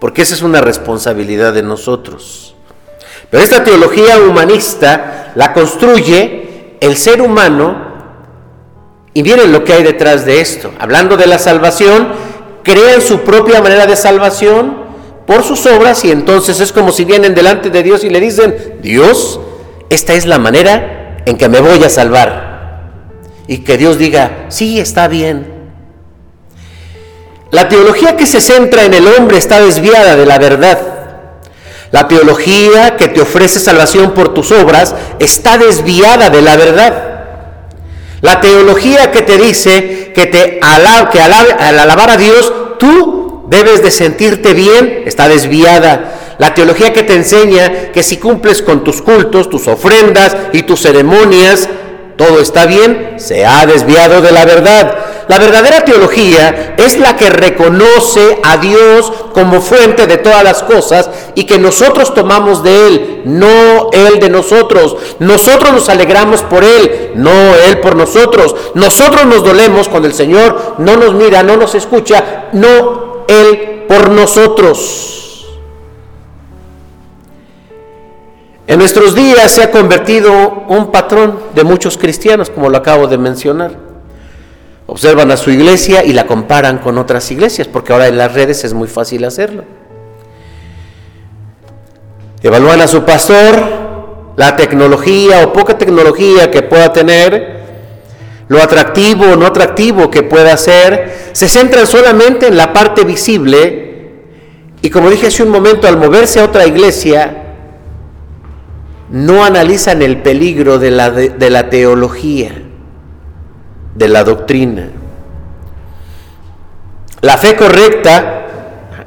porque 0.00 0.22
esa 0.22 0.34
es 0.34 0.42
una 0.42 0.60
responsabilidad 0.60 1.52
de 1.52 1.62
nosotros. 1.62 2.54
Pero 3.30 3.42
esta 3.42 3.64
teología 3.64 4.18
humanista 4.18 5.32
la 5.34 5.52
construye 5.52 6.76
el 6.80 6.96
ser 6.96 7.22
humano 7.22 7.90
y 9.14 9.22
miren 9.22 9.52
lo 9.52 9.64
que 9.64 9.72
hay 9.72 9.82
detrás 9.82 10.24
de 10.24 10.40
esto. 10.40 10.72
Hablando 10.78 11.16
de 11.16 11.26
la 11.26 11.38
salvación, 11.38 12.08
crean 12.62 13.00
su 13.00 13.20
propia 13.20 13.60
manera 13.60 13.86
de 13.86 13.96
salvación 13.96 14.82
por 15.26 15.44
sus 15.44 15.66
obras 15.66 16.04
y 16.04 16.10
entonces 16.10 16.60
es 16.60 16.72
como 16.72 16.92
si 16.92 17.04
vienen 17.04 17.34
delante 17.34 17.70
de 17.70 17.82
Dios 17.82 18.04
y 18.04 18.10
le 18.10 18.20
dicen, 18.20 18.78
Dios, 18.82 19.40
esta 19.88 20.14
es 20.14 20.26
la 20.26 20.38
manera 20.38 21.22
en 21.24 21.36
que 21.38 21.48
me 21.48 21.60
voy 21.60 21.82
a 21.84 21.88
salvar 21.88 22.51
y 23.46 23.58
que 23.58 23.76
Dios 23.76 23.98
diga, 23.98 24.46
sí, 24.48 24.78
está 24.78 25.08
bien. 25.08 25.46
La 27.50 27.68
teología 27.68 28.16
que 28.16 28.26
se 28.26 28.40
centra 28.40 28.84
en 28.84 28.94
el 28.94 29.06
hombre 29.06 29.36
está 29.36 29.60
desviada 29.60 30.16
de 30.16 30.26
la 30.26 30.38
verdad. 30.38 30.78
La 31.90 32.08
teología 32.08 32.96
que 32.96 33.08
te 33.08 33.20
ofrece 33.20 33.60
salvación 33.60 34.12
por 34.12 34.32
tus 34.32 34.50
obras 34.50 34.94
está 35.18 35.58
desviada 35.58 36.30
de 36.30 36.40
la 36.40 36.56
verdad. 36.56 37.12
La 38.22 38.40
teología 38.40 39.10
que 39.10 39.20
te 39.20 39.36
dice 39.36 40.12
que, 40.14 40.26
te 40.26 40.60
que 41.12 41.20
al 41.20 41.78
alabar 41.78 42.10
a 42.10 42.16
Dios 42.16 42.50
tú 42.78 43.44
debes 43.48 43.82
de 43.82 43.90
sentirte 43.90 44.54
bien 44.54 45.02
está 45.04 45.28
desviada. 45.28 46.36
La 46.38 46.54
teología 46.54 46.94
que 46.94 47.02
te 47.02 47.14
enseña 47.14 47.92
que 47.92 48.02
si 48.02 48.16
cumples 48.16 48.62
con 48.62 48.82
tus 48.82 49.02
cultos, 49.02 49.50
tus 49.50 49.68
ofrendas 49.68 50.34
y 50.52 50.62
tus 50.62 50.80
ceremonias, 50.80 51.68
todo 52.16 52.40
está 52.40 52.66
bien, 52.66 53.16
se 53.18 53.44
ha 53.46 53.66
desviado 53.66 54.20
de 54.20 54.32
la 54.32 54.44
verdad. 54.44 54.96
La 55.28 55.38
verdadera 55.38 55.84
teología 55.84 56.74
es 56.76 56.98
la 56.98 57.16
que 57.16 57.30
reconoce 57.30 58.40
a 58.42 58.56
Dios 58.58 59.12
como 59.32 59.60
fuente 59.60 60.06
de 60.06 60.18
todas 60.18 60.42
las 60.42 60.62
cosas 60.62 61.08
y 61.34 61.44
que 61.44 61.58
nosotros 61.58 62.12
tomamos 62.12 62.62
de 62.62 62.86
Él, 62.86 63.22
no 63.24 63.90
Él 63.92 64.18
de 64.18 64.28
nosotros. 64.28 64.96
Nosotros 65.20 65.72
nos 65.72 65.88
alegramos 65.88 66.42
por 66.42 66.64
Él, 66.64 67.12
no 67.14 67.30
Él 67.30 67.78
por 67.80 67.96
nosotros. 67.96 68.54
Nosotros 68.74 69.24
nos 69.26 69.44
dolemos 69.44 69.88
cuando 69.88 70.08
el 70.08 70.14
Señor 70.14 70.74
no 70.78 70.96
nos 70.96 71.14
mira, 71.14 71.42
no 71.42 71.56
nos 71.56 71.74
escucha, 71.74 72.48
no 72.52 73.24
Él 73.28 73.84
por 73.88 74.10
nosotros. 74.10 75.21
En 78.66 78.78
nuestros 78.78 79.14
días 79.14 79.50
se 79.50 79.62
ha 79.62 79.70
convertido 79.70 80.64
un 80.68 80.92
patrón 80.92 81.38
de 81.54 81.64
muchos 81.64 81.98
cristianos, 81.98 82.48
como 82.48 82.70
lo 82.70 82.78
acabo 82.78 83.08
de 83.08 83.18
mencionar. 83.18 83.72
Observan 84.86 85.30
a 85.30 85.36
su 85.36 85.50
iglesia 85.50 86.04
y 86.04 86.12
la 86.12 86.26
comparan 86.26 86.78
con 86.78 86.96
otras 86.98 87.30
iglesias, 87.30 87.66
porque 87.66 87.92
ahora 87.92 88.06
en 88.06 88.16
las 88.16 88.32
redes 88.32 88.64
es 88.64 88.72
muy 88.72 88.88
fácil 88.88 89.24
hacerlo. 89.24 89.64
Evalúan 92.42 92.80
a 92.80 92.86
su 92.86 93.04
pastor, 93.04 94.32
la 94.36 94.56
tecnología 94.56 95.44
o 95.44 95.52
poca 95.52 95.76
tecnología 95.76 96.50
que 96.50 96.62
pueda 96.62 96.92
tener, 96.92 97.62
lo 98.48 98.62
atractivo 98.62 99.24
o 99.32 99.36
no 99.36 99.46
atractivo 99.46 100.10
que 100.10 100.22
pueda 100.22 100.56
ser, 100.56 101.30
se 101.32 101.48
centran 101.48 101.86
solamente 101.86 102.48
en 102.48 102.56
la 102.56 102.72
parte 102.72 103.04
visible 103.04 103.92
y 104.82 104.90
como 104.90 105.08
dije 105.10 105.28
hace 105.28 105.44
un 105.44 105.50
momento, 105.50 105.86
al 105.86 105.96
moverse 105.96 106.40
a 106.40 106.44
otra 106.44 106.66
iglesia, 106.66 107.41
no 109.12 109.44
analizan 109.44 110.00
el 110.00 110.22
peligro 110.22 110.78
de 110.78 110.90
la, 110.90 111.10
de, 111.10 111.50
la 111.50 111.68
teología, 111.68 112.50
de 113.94 114.08
la 114.08 114.24
doctrina. 114.24 114.88
La 117.20 117.36
fe 117.36 117.54
correcta 117.54 118.46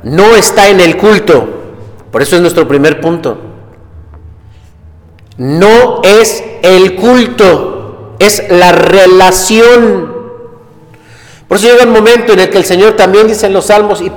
no 0.04 0.36
está 0.36 0.70
en 0.70 0.80
el 0.80 0.96
culto. 0.98 1.48
Por 2.12 2.22
eso 2.22 2.36
es 2.36 2.42
nuestro 2.42 2.68
primer 2.68 3.02
punto. 3.02 3.40
No 5.38 6.02
es 6.04 6.44
el 6.62 6.96
culto, 6.96 8.16
es 8.20 8.44
la 8.52 8.72
relación. 8.72 10.14
Por 11.48 11.58
eso 11.58 11.68
llega 11.68 11.84
un 11.84 11.94
momento 11.94 12.34
en 12.34 12.42
el 12.42 12.50
que 12.52 12.60
el 12.60 12.66
Señor 12.66 12.94
también 12.94 13.28
dice 13.28 13.48
en 13.48 13.54
los 13.54 13.66
Salmos 13.66 14.02
y, 14.02 14.12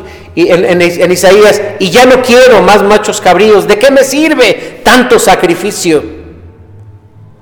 en, 0.47 0.81
en, 0.81 1.13
Isaías, 1.13 1.61
y 1.81 1.91
ya 1.91 2.07
no 2.07 2.23
quiero 2.23 2.63
más 2.63 2.83
machos 2.83 3.21
cabríos, 3.21 3.67
¿de 3.67 3.77
qué 3.77 3.91
me 3.91 4.05
sirve 4.05 4.81
tanto 4.85 5.19
sacrificio? 5.19 6.01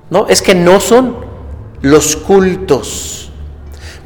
No, 0.09 0.26
es 0.29 0.41
que 0.41 0.55
no 0.55 0.81
son 0.81 1.17
los 1.83 2.17
cultos. 2.17 3.31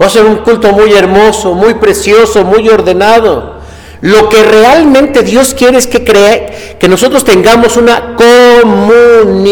Va 0.00 0.06
a 0.06 0.10
ser 0.10 0.24
un 0.24 0.38
culto 0.38 0.72
muy 0.72 0.92
hermoso, 0.92 1.54
muy 1.54 1.74
precioso, 1.74 2.42
muy 2.44 2.68
ordenado. 2.68 3.60
Lo 4.00 4.28
que 4.28 4.42
realmente 4.42 5.22
Dios 5.22 5.54
quiere 5.54 5.78
es 5.78 5.86
que, 5.86 6.02
crea, 6.04 6.78
que 6.78 6.88
nosotros 6.88 7.22
tengamos 7.22 7.76
una 7.76 8.16
comunión, 8.16 9.46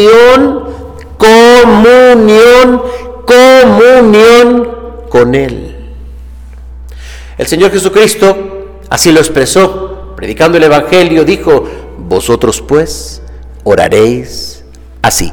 comunión, 1.19 2.83
comunión 3.27 4.71
con 5.11 5.35
Él. 5.35 5.77
El 7.37 7.47
Señor 7.47 7.71
Jesucristo 7.71 8.58
así 8.91 9.13
lo 9.13 9.21
expresó, 9.21 10.15
predicando 10.17 10.59
el 10.59 10.65
Evangelio, 10.65 11.25
dijo, 11.25 11.65
vosotros 11.99 12.61
pues 12.61 13.23
oraréis 13.65 14.65
así, 15.03 15.33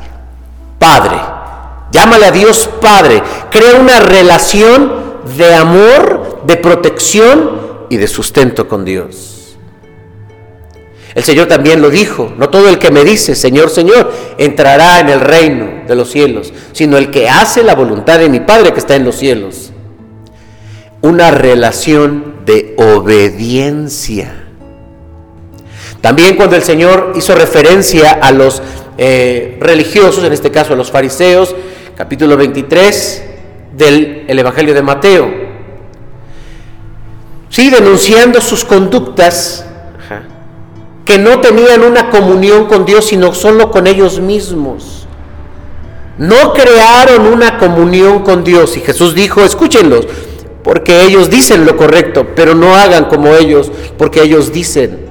Padre, 0.79 1.17
llámale 1.91 2.25
a 2.25 2.31
Dios 2.31 2.69
Padre, 2.81 3.21
crea 3.49 3.79
una 3.79 3.99
relación 3.99 5.05
de 5.37 5.55
amor, 5.55 6.41
de 6.45 6.57
protección, 6.57 7.65
y 7.89 7.97
de 7.97 8.07
sustento 8.07 8.67
con 8.67 8.85
Dios. 8.85 9.57
El 11.13 11.23
Señor 11.23 11.47
también 11.47 11.81
lo 11.81 11.89
dijo, 11.89 12.33
no 12.37 12.49
todo 12.49 12.67
el 12.67 12.77
que 12.77 12.91
me 12.91 13.05
dice, 13.05 13.35
Señor, 13.35 13.69
Señor, 13.69 14.11
entrará 14.37 14.99
en 14.99 15.09
el 15.09 15.21
reino 15.21 15.83
de 15.87 15.95
los 15.95 16.11
cielos, 16.11 16.51
sino 16.73 16.97
el 16.97 17.09
que 17.09 17.29
hace 17.29 17.63
la 17.63 17.73
voluntad 17.73 18.19
de 18.19 18.27
mi 18.27 18.41
Padre 18.41 18.73
que 18.73 18.79
está 18.79 18.95
en 18.95 19.05
los 19.05 19.15
cielos. 19.15 19.71
Una 21.01 21.31
relación 21.31 22.34
de 22.45 22.75
obediencia. 22.77 24.43
También 26.01 26.35
cuando 26.35 26.55
el 26.55 26.61
Señor 26.61 27.13
hizo 27.15 27.33
referencia 27.35 28.11
a 28.11 28.31
los 28.31 28.61
eh, 28.97 29.57
religiosos, 29.59 30.23
en 30.23 30.33
este 30.33 30.51
caso 30.51 30.73
a 30.73 30.75
los 30.75 30.91
fariseos, 30.91 31.55
capítulo 31.97 32.37
23 32.37 33.23
del 33.75 34.25
Evangelio 34.27 34.73
de 34.73 34.81
Mateo, 34.81 35.27
sí, 37.49 37.69
denunciando 37.69 38.39
sus 38.39 38.63
conductas 38.63 39.65
que 41.05 41.17
no 41.19 41.39
tenían 41.39 41.83
una 41.83 42.09
comunión 42.09 42.65
con 42.65 42.85
Dios, 42.85 43.05
sino 43.05 43.33
solo 43.33 43.69
con 43.69 43.85
ellos 43.87 44.19
mismos. 44.19 45.07
No 46.17 46.53
crearon 46.53 47.27
una 47.27 47.57
comunión 47.57 48.23
con 48.23 48.43
Dios. 48.43 48.75
Y 48.75 48.81
Jesús 48.81 49.13
dijo, 49.13 49.41
escúchenlos, 49.41 50.07
porque 50.65 51.03
ellos 51.03 51.29
dicen 51.29 51.63
lo 51.63 51.77
correcto, 51.77 52.25
pero 52.35 52.55
no 52.55 52.75
hagan 52.75 53.05
como 53.05 53.35
ellos, 53.35 53.71
porque 53.97 54.23
ellos 54.23 54.51
dicen 54.51 55.05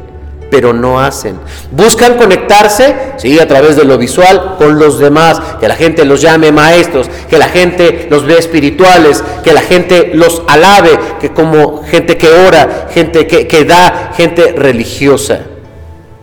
pero 0.50 0.72
no 0.72 1.00
hacen. 1.00 1.36
Buscan 1.72 2.16
conectarse, 2.16 2.94
sí, 3.16 3.40
a 3.40 3.48
través 3.48 3.74
de 3.74 3.84
lo 3.84 3.98
visual 3.98 4.54
con 4.56 4.78
los 4.78 5.00
demás, 5.00 5.40
que 5.58 5.66
la 5.66 5.74
gente 5.74 6.04
los 6.04 6.20
llame 6.20 6.52
maestros, 6.52 7.10
que 7.28 7.38
la 7.38 7.48
gente 7.48 8.06
los 8.08 8.24
vea 8.24 8.38
espirituales, 8.38 9.24
que 9.42 9.52
la 9.52 9.62
gente 9.62 10.12
los 10.14 10.42
alabe, 10.46 10.96
que 11.20 11.32
como 11.32 11.82
gente 11.82 12.16
que 12.16 12.28
ora, 12.28 12.88
gente 12.92 13.26
que, 13.26 13.48
que 13.48 13.64
da, 13.64 14.12
gente 14.16 14.52
religiosa, 14.52 15.40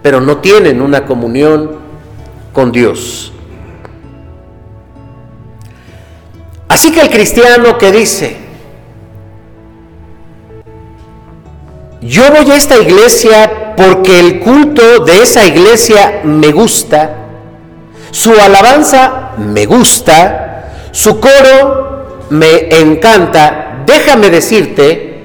pero 0.02 0.22
no 0.22 0.38
tienen 0.38 0.82
una 0.82 1.06
comunión 1.06 1.72
con 2.53 2.72
Dios. 2.72 3.34
Así 6.70 6.94
que 6.94 7.01
el 7.01 7.10
cristiano 7.10 7.77
que 7.77 7.92
dice, 7.92 8.50
yo 12.01 12.24
voy 12.31 12.51
a 12.51 12.55
esta 12.55 12.77
iglesia 12.77 13.75
porque 13.77 14.20
el 14.20 14.40
culto 14.40 15.05
de 15.05 15.22
esa 15.22 15.46
iglesia 15.46 16.22
me 16.24 16.51
gusta, 16.51 17.16
su 18.09 18.31
alabanza 18.31 19.31
me 19.37 19.66
gusta, 19.66 20.90
su 20.92 21.20
coro 21.20 22.25
me 22.31 22.70
encanta, 22.79 23.83
déjame 23.85 24.31
decirte 24.31 25.24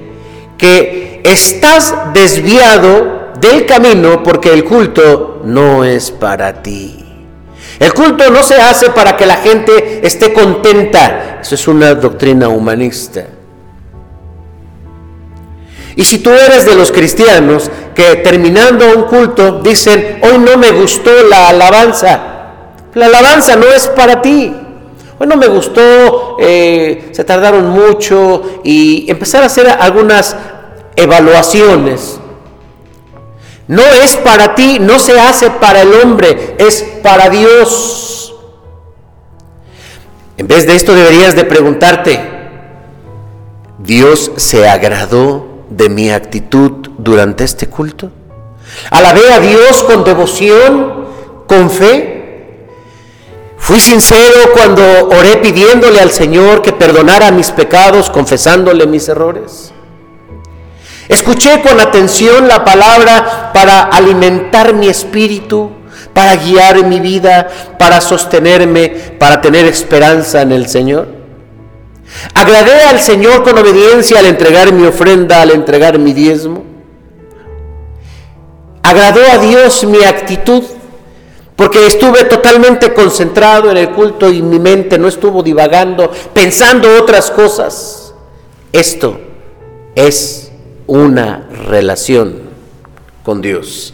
que 0.57 1.21
estás 1.23 1.93
desviado 2.13 3.31
del 3.39 3.65
camino 3.65 4.21
porque 4.23 4.53
el 4.53 4.63
culto 4.63 5.41
no 5.43 5.83
es 5.83 6.11
para 6.11 6.61
ti. 6.61 7.03
El 7.79 7.93
culto 7.93 8.29
no 8.31 8.41
se 8.43 8.55
hace 8.55 8.89
para 8.89 9.15
que 9.15 9.25
la 9.25 9.37
gente 9.37 10.05
esté 10.05 10.33
contenta. 10.33 11.39
Eso 11.41 11.53
es 11.53 11.67
una 11.67 11.93
doctrina 11.93 12.47
humanista. 12.47 13.25
Y 15.97 16.05
si 16.05 16.19
tú 16.19 16.29
eres 16.29 16.63
de 16.67 16.75
los 16.75 16.91
cristianos 16.91 17.71
que 17.95 18.17
terminando 18.17 18.85
un 18.95 19.03
culto 19.05 19.61
dicen, 19.63 20.19
hoy 20.21 20.37
no 20.37 20.55
me 20.55 20.69
gustó 20.69 21.09
la 21.27 21.49
alabanza, 21.49 22.19
la 22.93 23.07
alabanza 23.07 23.55
no 23.55 23.65
es 23.65 23.87
para 23.87 24.21
ti. 24.21 24.55
Hoy 25.17 25.25
no 25.25 25.35
me 25.35 25.47
gustó, 25.47 26.37
eh, 26.39 27.09
se 27.11 27.23
tardaron 27.23 27.69
mucho 27.69 28.61
y 28.63 29.09
empezar 29.09 29.41
a 29.41 29.47
hacer 29.47 29.67
algunas 29.67 30.35
evaluaciones. 30.95 32.19
No 33.67 33.81
es 33.81 34.17
para 34.17 34.53
ti, 34.53 34.77
no 34.79 34.99
se 34.99 35.19
hace 35.19 35.49
para 35.49 35.81
el 35.81 35.95
hombre, 35.95 36.57
es 36.59 36.83
para 37.01 37.27
Dios. 37.31 38.35
En 40.37 40.47
vez 40.47 40.67
de 40.67 40.75
esto 40.75 40.93
deberías 40.93 41.35
de 41.35 41.43
preguntarte, 41.43 42.21
¿Dios 43.79 44.31
se 44.35 44.69
agradó 44.69 45.56
de 45.69 45.89
mi 45.89 46.11
actitud 46.11 46.89
durante 46.97 47.43
este 47.43 47.67
culto? 47.67 48.11
¿Alabé 48.91 49.31
a 49.33 49.39
Dios 49.39 49.83
con 49.83 50.03
devoción, 50.03 51.05
con 51.47 51.69
fe? 51.69 52.67
¿Fui 53.57 53.79
sincero 53.79 54.51
cuando 54.53 54.83
oré 55.09 55.37
pidiéndole 55.37 55.99
al 55.99 56.11
Señor 56.11 56.61
que 56.61 56.73
perdonara 56.73 57.31
mis 57.31 57.51
pecados, 57.51 58.09
confesándole 58.09 58.87
mis 58.87 59.09
errores? 59.09 59.73
¿Escuché 61.09 61.61
con 61.61 61.79
atención 61.79 62.47
la 62.47 62.63
palabra 62.65 63.51
para 63.53 63.83
alimentar 63.83 64.73
mi 64.73 64.87
espíritu, 64.87 65.71
para 66.13 66.35
guiar 66.35 66.83
mi 66.85 66.99
vida, 66.99 67.47
para 67.79 68.01
sostenerme, 68.01 68.89
para 69.17 69.41
tener 69.41 69.65
esperanza 69.65 70.41
en 70.41 70.51
el 70.51 70.67
Señor? 70.67 71.16
Agradé 72.33 72.81
al 72.83 72.99
Señor 72.99 73.43
con 73.43 73.57
obediencia 73.57 74.19
al 74.19 74.25
entregar 74.25 74.71
mi 74.71 74.85
ofrenda, 74.85 75.41
al 75.41 75.51
entregar 75.51 75.99
mi 75.99 76.13
diezmo. 76.13 76.63
Agradó 78.83 79.21
a 79.31 79.37
Dios 79.39 79.83
mi 79.83 80.03
actitud, 80.03 80.63
porque 81.55 81.85
estuve 81.87 82.23
totalmente 82.23 82.93
concentrado 82.93 83.69
en 83.71 83.77
el 83.77 83.89
culto 83.91 84.31
y 84.31 84.41
mi 84.41 84.59
mente 84.59 84.97
no 84.97 85.07
estuvo 85.07 85.43
divagando, 85.43 86.11
pensando 86.33 86.87
otras 87.01 87.29
cosas. 87.31 88.13
Esto 88.71 89.19
es 89.95 90.51
una 90.85 91.47
relación 91.67 92.41
con 93.23 93.41
Dios. 93.41 93.93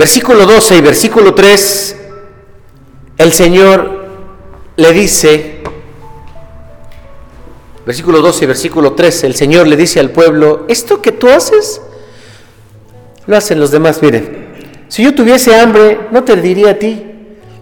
Versículo 0.00 0.46
12 0.46 0.78
y 0.78 0.80
versículo 0.80 1.34
3, 1.34 1.96
el 3.18 3.32
Señor 3.32 4.06
le 4.76 4.92
dice, 4.94 5.60
versículo 7.84 8.22
12 8.22 8.44
y 8.44 8.46
versículo 8.46 8.94
13, 8.94 9.26
el 9.26 9.34
Señor 9.34 9.66
le 9.66 9.76
dice 9.76 10.00
al 10.00 10.08
pueblo, 10.08 10.64
esto 10.68 11.02
que 11.02 11.12
tú 11.12 11.28
haces, 11.28 11.82
lo 13.26 13.36
hacen 13.36 13.60
los 13.60 13.72
demás. 13.72 14.00
Miren, 14.00 14.86
si 14.88 15.04
yo 15.04 15.14
tuviese 15.14 15.54
hambre, 15.60 16.00
no 16.10 16.24
te 16.24 16.34
diría 16.34 16.70
a 16.70 16.78
ti, 16.78 17.04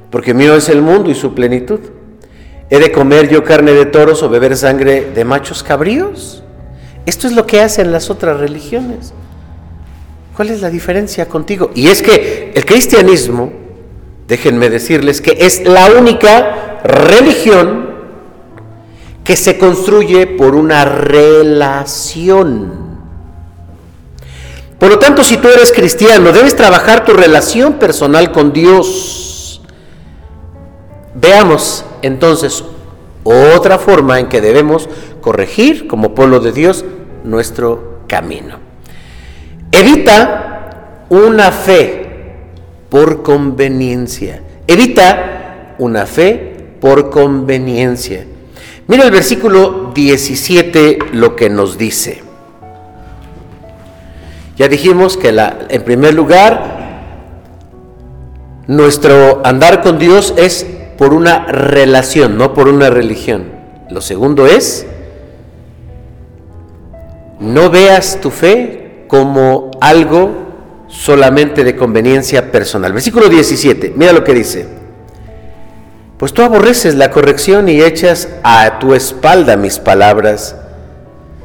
porque 0.08 0.32
mío 0.32 0.54
es 0.54 0.68
el 0.68 0.80
mundo 0.80 1.10
y 1.10 1.16
su 1.16 1.34
plenitud. 1.34 1.80
¿He 2.70 2.78
de 2.78 2.92
comer 2.92 3.28
yo 3.28 3.42
carne 3.42 3.72
de 3.72 3.86
toros 3.86 4.22
o 4.22 4.28
beber 4.28 4.56
sangre 4.56 5.10
de 5.12 5.24
machos 5.24 5.64
cabríos? 5.64 6.44
Esto 7.04 7.26
es 7.26 7.32
lo 7.32 7.46
que 7.48 7.62
hacen 7.62 7.90
las 7.90 8.10
otras 8.10 8.38
religiones. 8.38 9.12
¿Cuál 10.38 10.50
es 10.50 10.60
la 10.60 10.70
diferencia 10.70 11.28
contigo? 11.28 11.72
Y 11.74 11.88
es 11.88 12.00
que 12.00 12.52
el 12.54 12.64
cristianismo, 12.64 13.50
déjenme 14.28 14.70
decirles 14.70 15.20
que 15.20 15.36
es 15.36 15.66
la 15.66 15.90
única 15.90 16.78
religión 16.84 17.90
que 19.24 19.34
se 19.34 19.58
construye 19.58 20.28
por 20.28 20.54
una 20.54 20.84
relación. 20.84 22.70
Por 24.78 24.90
lo 24.90 25.00
tanto, 25.00 25.24
si 25.24 25.38
tú 25.38 25.48
eres 25.48 25.72
cristiano, 25.72 26.30
debes 26.30 26.54
trabajar 26.54 27.04
tu 27.04 27.14
relación 27.14 27.72
personal 27.72 28.30
con 28.30 28.52
Dios. 28.52 29.60
Veamos 31.16 31.84
entonces 32.02 32.62
otra 33.24 33.80
forma 33.80 34.20
en 34.20 34.28
que 34.28 34.40
debemos 34.40 34.88
corregir 35.20 35.88
como 35.88 36.14
pueblo 36.14 36.38
de 36.38 36.52
Dios 36.52 36.84
nuestro 37.24 38.02
camino. 38.06 38.67
Evita 39.78 41.04
una 41.08 41.52
fe 41.52 42.06
por 42.90 43.22
conveniencia. 43.22 44.42
Evita 44.66 45.76
una 45.78 46.04
fe 46.04 46.56
por 46.80 47.10
conveniencia. 47.10 48.24
Mira 48.88 49.04
el 49.04 49.12
versículo 49.12 49.92
17 49.94 50.98
lo 51.12 51.36
que 51.36 51.48
nos 51.48 51.78
dice. 51.78 52.22
Ya 54.56 54.66
dijimos 54.66 55.16
que 55.16 55.28
en 55.28 55.82
primer 55.84 56.12
lugar, 56.12 57.04
nuestro 58.66 59.46
andar 59.46 59.80
con 59.80 60.00
Dios 60.00 60.34
es 60.36 60.66
por 60.96 61.14
una 61.14 61.46
relación, 61.46 62.36
no 62.36 62.52
por 62.52 62.66
una 62.66 62.90
religión. 62.90 63.44
Lo 63.90 64.00
segundo 64.00 64.44
es, 64.44 64.88
no 67.38 67.70
veas 67.70 68.20
tu 68.20 68.32
fe 68.32 68.87
como 69.08 69.72
algo 69.80 70.30
solamente 70.86 71.64
de 71.64 71.74
conveniencia 71.74 72.52
personal. 72.52 72.92
Versículo 72.92 73.28
17, 73.28 73.94
mira 73.96 74.12
lo 74.12 74.22
que 74.22 74.34
dice. 74.34 74.68
Pues 76.18 76.32
tú 76.32 76.42
aborreces 76.42 76.94
la 76.94 77.10
corrección 77.10 77.68
y 77.68 77.80
echas 77.80 78.28
a 78.42 78.78
tu 78.78 78.94
espalda 78.94 79.56
mis 79.56 79.78
palabras. 79.78 80.56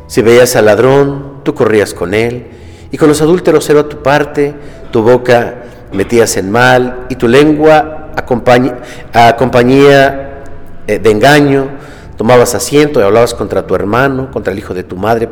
Si 0.07 0.21
veías 0.21 0.55
al 0.55 0.65
ladrón, 0.65 1.41
tú 1.43 1.53
corrías 1.53 1.93
con 1.93 2.13
él, 2.13 2.47
y 2.91 2.97
con 2.97 3.07
los 3.07 3.21
adúlteros 3.21 3.69
era 3.69 3.87
tu 3.87 4.01
parte, 4.01 4.53
tu 4.91 5.03
boca 5.03 5.55
metías 5.91 6.37
en 6.37 6.51
mal, 6.51 7.05
y 7.09 7.15
tu 7.15 7.27
lengua 7.27 8.11
a, 8.15 9.35
compañía 9.35 10.43
eh, 10.87 10.99
de 10.99 11.11
engaño, 11.11 11.69
tomabas 12.17 12.55
asiento 12.55 12.99
y 12.99 13.03
hablabas 13.03 13.33
contra 13.33 13.65
tu 13.65 13.75
hermano, 13.75 14.31
contra 14.31 14.53
el 14.53 14.59
hijo 14.59 14.73
de 14.73 14.83
tu 14.83 14.95
madre, 14.95 15.27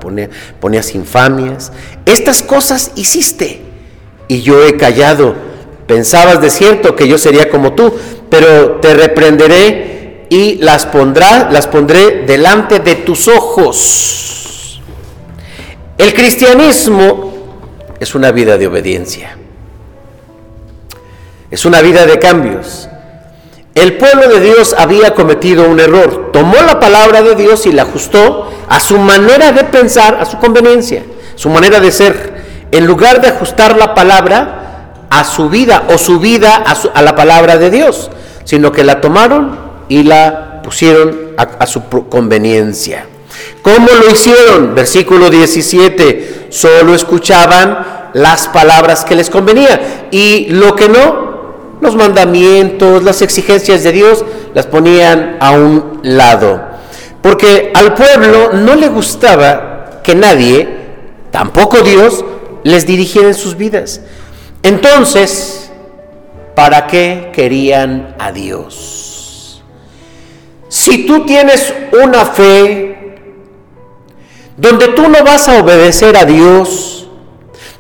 ponías 0.60 0.96
infamias. 0.96 1.72
Estas 2.06 2.44
cosas 2.44 2.92
hiciste 2.96 3.62
y 4.28 4.42
yo 4.42 4.64
he 4.64 4.78
callado. 4.78 5.36
Pensabas 5.88 6.42
de 6.42 6.50
cierto 6.50 6.96
que 6.96 7.08
yo 7.08 7.18
sería 7.18 7.50
como 7.50 7.74
tú, 7.74 7.94
pero 8.30 8.80
te 8.80 8.94
reprenderé 8.94 10.28
y 10.30 10.56
las, 10.56 10.86
pondrá, 10.86 11.52
las 11.52 11.68
pondré 11.68 12.24
delante 12.26 12.80
de 12.80 12.96
tus 12.96 13.28
ojos. 13.28 14.82
El 15.98 16.14
cristianismo 16.14 17.34
es 18.00 18.16
una 18.16 18.32
vida 18.32 18.58
de 18.58 18.68
obediencia. 18.68 19.38
Es 21.52 21.66
una 21.66 21.82
vida 21.82 22.06
de 22.06 22.18
cambios. 22.18 22.88
El 23.74 23.98
pueblo 23.98 24.28
de 24.28 24.42
Dios 24.42 24.76
había 24.78 25.14
cometido 25.14 25.68
un 25.68 25.80
error. 25.80 26.32
Tomó 26.34 26.56
la 26.66 26.80
palabra 26.80 27.22
de 27.22 27.36
Dios 27.36 27.66
y 27.66 27.72
la 27.72 27.84
ajustó 27.84 28.52
a 28.68 28.80
su 28.80 28.98
manera 28.98 29.54
de 29.54 29.64
pensar, 29.64 30.16
a 30.20 30.26
su 30.26 30.38
conveniencia, 30.40 31.04
su 31.36 31.50
manera 31.50 31.80
de 31.80 31.92
ser. 31.92 32.42
En 32.72 32.86
lugar 32.86 33.22
de 33.22 33.30
ajustar 33.30 33.78
la 33.78 33.96
palabra 33.96 35.06
a 35.10 35.24
su 35.24 35.50
vida 35.50 35.84
o 35.90 35.98
su 35.98 36.20
vida 36.20 36.64
a, 36.94 37.02
la 37.02 37.16
palabra 37.16 37.58
de 37.58 37.70
Dios, 37.70 38.12
sino 38.44 38.72
que 38.72 38.84
la 38.84 39.00
tomaron 39.00 39.58
y 39.88 40.04
la 40.04 40.62
pusieron 40.64 41.32
a, 41.38 41.44
a 41.44 41.66
su 41.66 41.84
conveniencia. 42.10 43.06
¿Cómo 43.62 43.88
lo 43.88 44.12
hicieron? 44.12 44.76
Versículo 44.76 45.30
17. 45.30 46.48
Solo 46.50 46.94
escuchaban 46.94 48.10
las 48.14 48.50
palabras 48.50 49.06
que 49.06 49.16
les 49.16 49.30
convenía 49.30 50.08
y 50.12 50.48
lo 50.50 50.76
que 50.76 50.90
no, 50.90 51.31
los 51.82 51.96
mandamientos, 51.96 53.04
las 53.04 53.22
exigencias 53.22 53.84
de 53.84 53.92
Dios, 53.92 54.24
las 54.54 54.68
ponían 54.68 55.38
a 55.40 55.52
un 55.52 56.00
lado. 56.04 56.62
Porque 57.22 57.72
al 57.76 57.94
pueblo 57.94 58.54
no 58.54 58.76
le 58.76 58.88
gustaba 58.88 60.02
que 60.04 60.16
nadie, 60.16 60.68
tampoco 61.32 61.82
Dios, 61.82 62.24
les 62.64 62.86
dirigiera 62.86 63.28
en 63.28 63.34
sus 63.34 63.58
vidas. 63.58 64.02
Entonces, 64.64 65.72
¿para 66.56 66.88
qué 66.88 67.32
querían 67.34 68.16
a 68.20 68.32
Dios? 68.32 69.64
Si 70.70 71.06
tú 71.06 71.26
tienes 71.26 71.74
una 72.04 72.26
fe 72.26 73.18
donde 74.56 74.90
tú 74.90 75.10
no 75.10 75.24
vas 75.24 75.48
a 75.48 75.60
obedecer 75.62 76.16
a 76.16 76.26
Dios, 76.26 77.01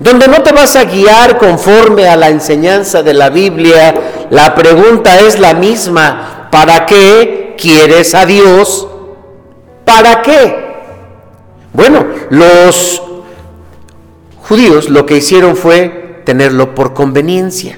donde 0.01 0.27
no 0.27 0.41
te 0.41 0.51
vas 0.51 0.75
a 0.75 0.85
guiar 0.85 1.37
conforme 1.37 2.07
a 2.07 2.15
la 2.15 2.29
enseñanza 2.29 3.03
de 3.03 3.13
la 3.13 3.29
Biblia, 3.29 3.93
la 4.31 4.55
pregunta 4.55 5.19
es 5.19 5.37
la 5.37 5.53
misma, 5.53 6.47
¿para 6.51 6.87
qué 6.87 7.55
quieres 7.55 8.15
a 8.15 8.25
Dios? 8.25 8.87
¿Para 9.85 10.23
qué? 10.23 10.71
Bueno, 11.71 12.03
los 12.31 12.99
judíos 14.41 14.89
lo 14.89 15.05
que 15.05 15.17
hicieron 15.17 15.55
fue 15.55 16.23
tenerlo 16.25 16.73
por 16.73 16.95
conveniencia, 16.95 17.77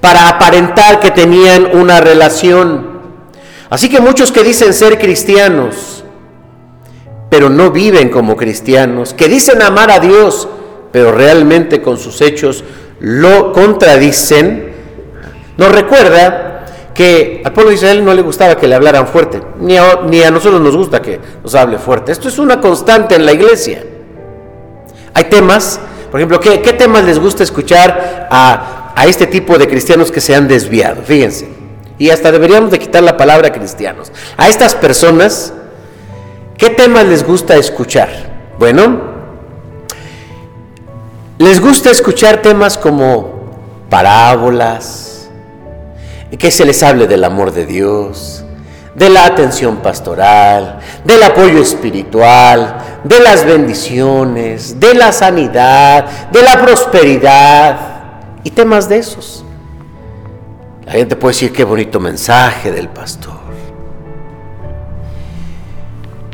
para 0.00 0.30
aparentar 0.30 1.00
que 1.00 1.10
tenían 1.10 1.76
una 1.76 2.00
relación. 2.00 2.96
Así 3.68 3.90
que 3.90 4.00
muchos 4.00 4.32
que 4.32 4.42
dicen 4.42 4.72
ser 4.72 4.98
cristianos, 4.98 6.02
pero 7.28 7.50
no 7.50 7.72
viven 7.72 8.08
como 8.08 8.36
cristianos, 8.36 9.12
que 9.12 9.28
dicen 9.28 9.60
amar 9.60 9.90
a 9.90 10.00
Dios, 10.00 10.48
pero 10.96 11.12
realmente 11.12 11.82
con 11.82 11.98
sus 11.98 12.22
hechos 12.22 12.64
lo 13.00 13.52
contradicen, 13.52 14.72
nos 15.58 15.70
recuerda 15.70 16.64
que 16.94 17.42
al 17.44 17.52
pueblo 17.52 17.68
de 17.68 17.76
Israel 17.76 18.02
no 18.02 18.14
le 18.14 18.22
gustaba 18.22 18.56
que 18.56 18.66
le 18.66 18.76
hablaran 18.76 19.06
fuerte, 19.06 19.42
ni 19.60 19.76
a, 19.76 20.30
nosotros 20.30 20.58
nos 20.58 20.74
gusta 20.74 21.02
que 21.02 21.20
nos 21.42 21.54
hable 21.54 21.76
fuerte. 21.76 22.12
Esto 22.12 22.28
es 22.28 22.38
una 22.38 22.62
constante 22.62 23.14
en 23.14 23.26
la 23.26 23.34
iglesia. 23.34 23.84
Hay 25.12 25.24
temas, 25.24 25.78
por 26.10 26.18
ejemplo, 26.18 26.40
¿qué, 26.40 26.72
temas 26.72 27.04
les 27.04 27.18
gusta 27.18 27.42
escuchar 27.42 28.28
a, 28.30 28.94
a 28.96 29.04
este 29.04 29.26
tipo 29.26 29.58
de 29.58 29.68
cristianos 29.68 30.10
que 30.10 30.22
se 30.22 30.34
han 30.34 30.48
desviado? 30.48 31.02
Fíjense, 31.02 31.46
y 31.98 32.08
hasta 32.08 32.32
deberíamos 32.32 32.70
de 32.70 32.78
quitar 32.78 33.02
la 33.02 33.18
palabra 33.18 33.52
cristianos. 33.52 34.10
A 34.38 34.48
estas 34.48 34.74
personas, 34.74 35.52
¿qué 36.56 36.70
temas 36.70 37.04
les 37.04 37.22
gusta 37.22 37.54
escuchar? 37.56 38.08
Bueno, 38.58 39.05
les 41.38 41.60
gusta 41.60 41.90
escuchar 41.90 42.40
temas 42.40 42.78
como 42.78 43.34
parábolas, 43.90 45.28
que 46.38 46.50
se 46.50 46.64
les 46.64 46.82
hable 46.82 47.06
del 47.06 47.24
amor 47.24 47.52
de 47.52 47.66
Dios, 47.66 48.44
de 48.94 49.10
la 49.10 49.26
atención 49.26 49.76
pastoral, 49.76 50.80
del 51.04 51.22
apoyo 51.22 51.60
espiritual, 51.60 53.00
de 53.04 53.20
las 53.20 53.44
bendiciones, 53.44 54.80
de 54.80 54.94
la 54.94 55.12
sanidad, 55.12 56.30
de 56.30 56.42
la 56.42 56.60
prosperidad 56.62 57.78
y 58.42 58.50
temas 58.50 58.88
de 58.88 58.98
esos. 58.98 59.44
La 60.86 60.92
gente 60.92 61.16
puede 61.16 61.34
decir 61.34 61.52
qué 61.52 61.64
bonito 61.64 62.00
mensaje 62.00 62.72
del 62.72 62.88
pastor. 62.88 63.36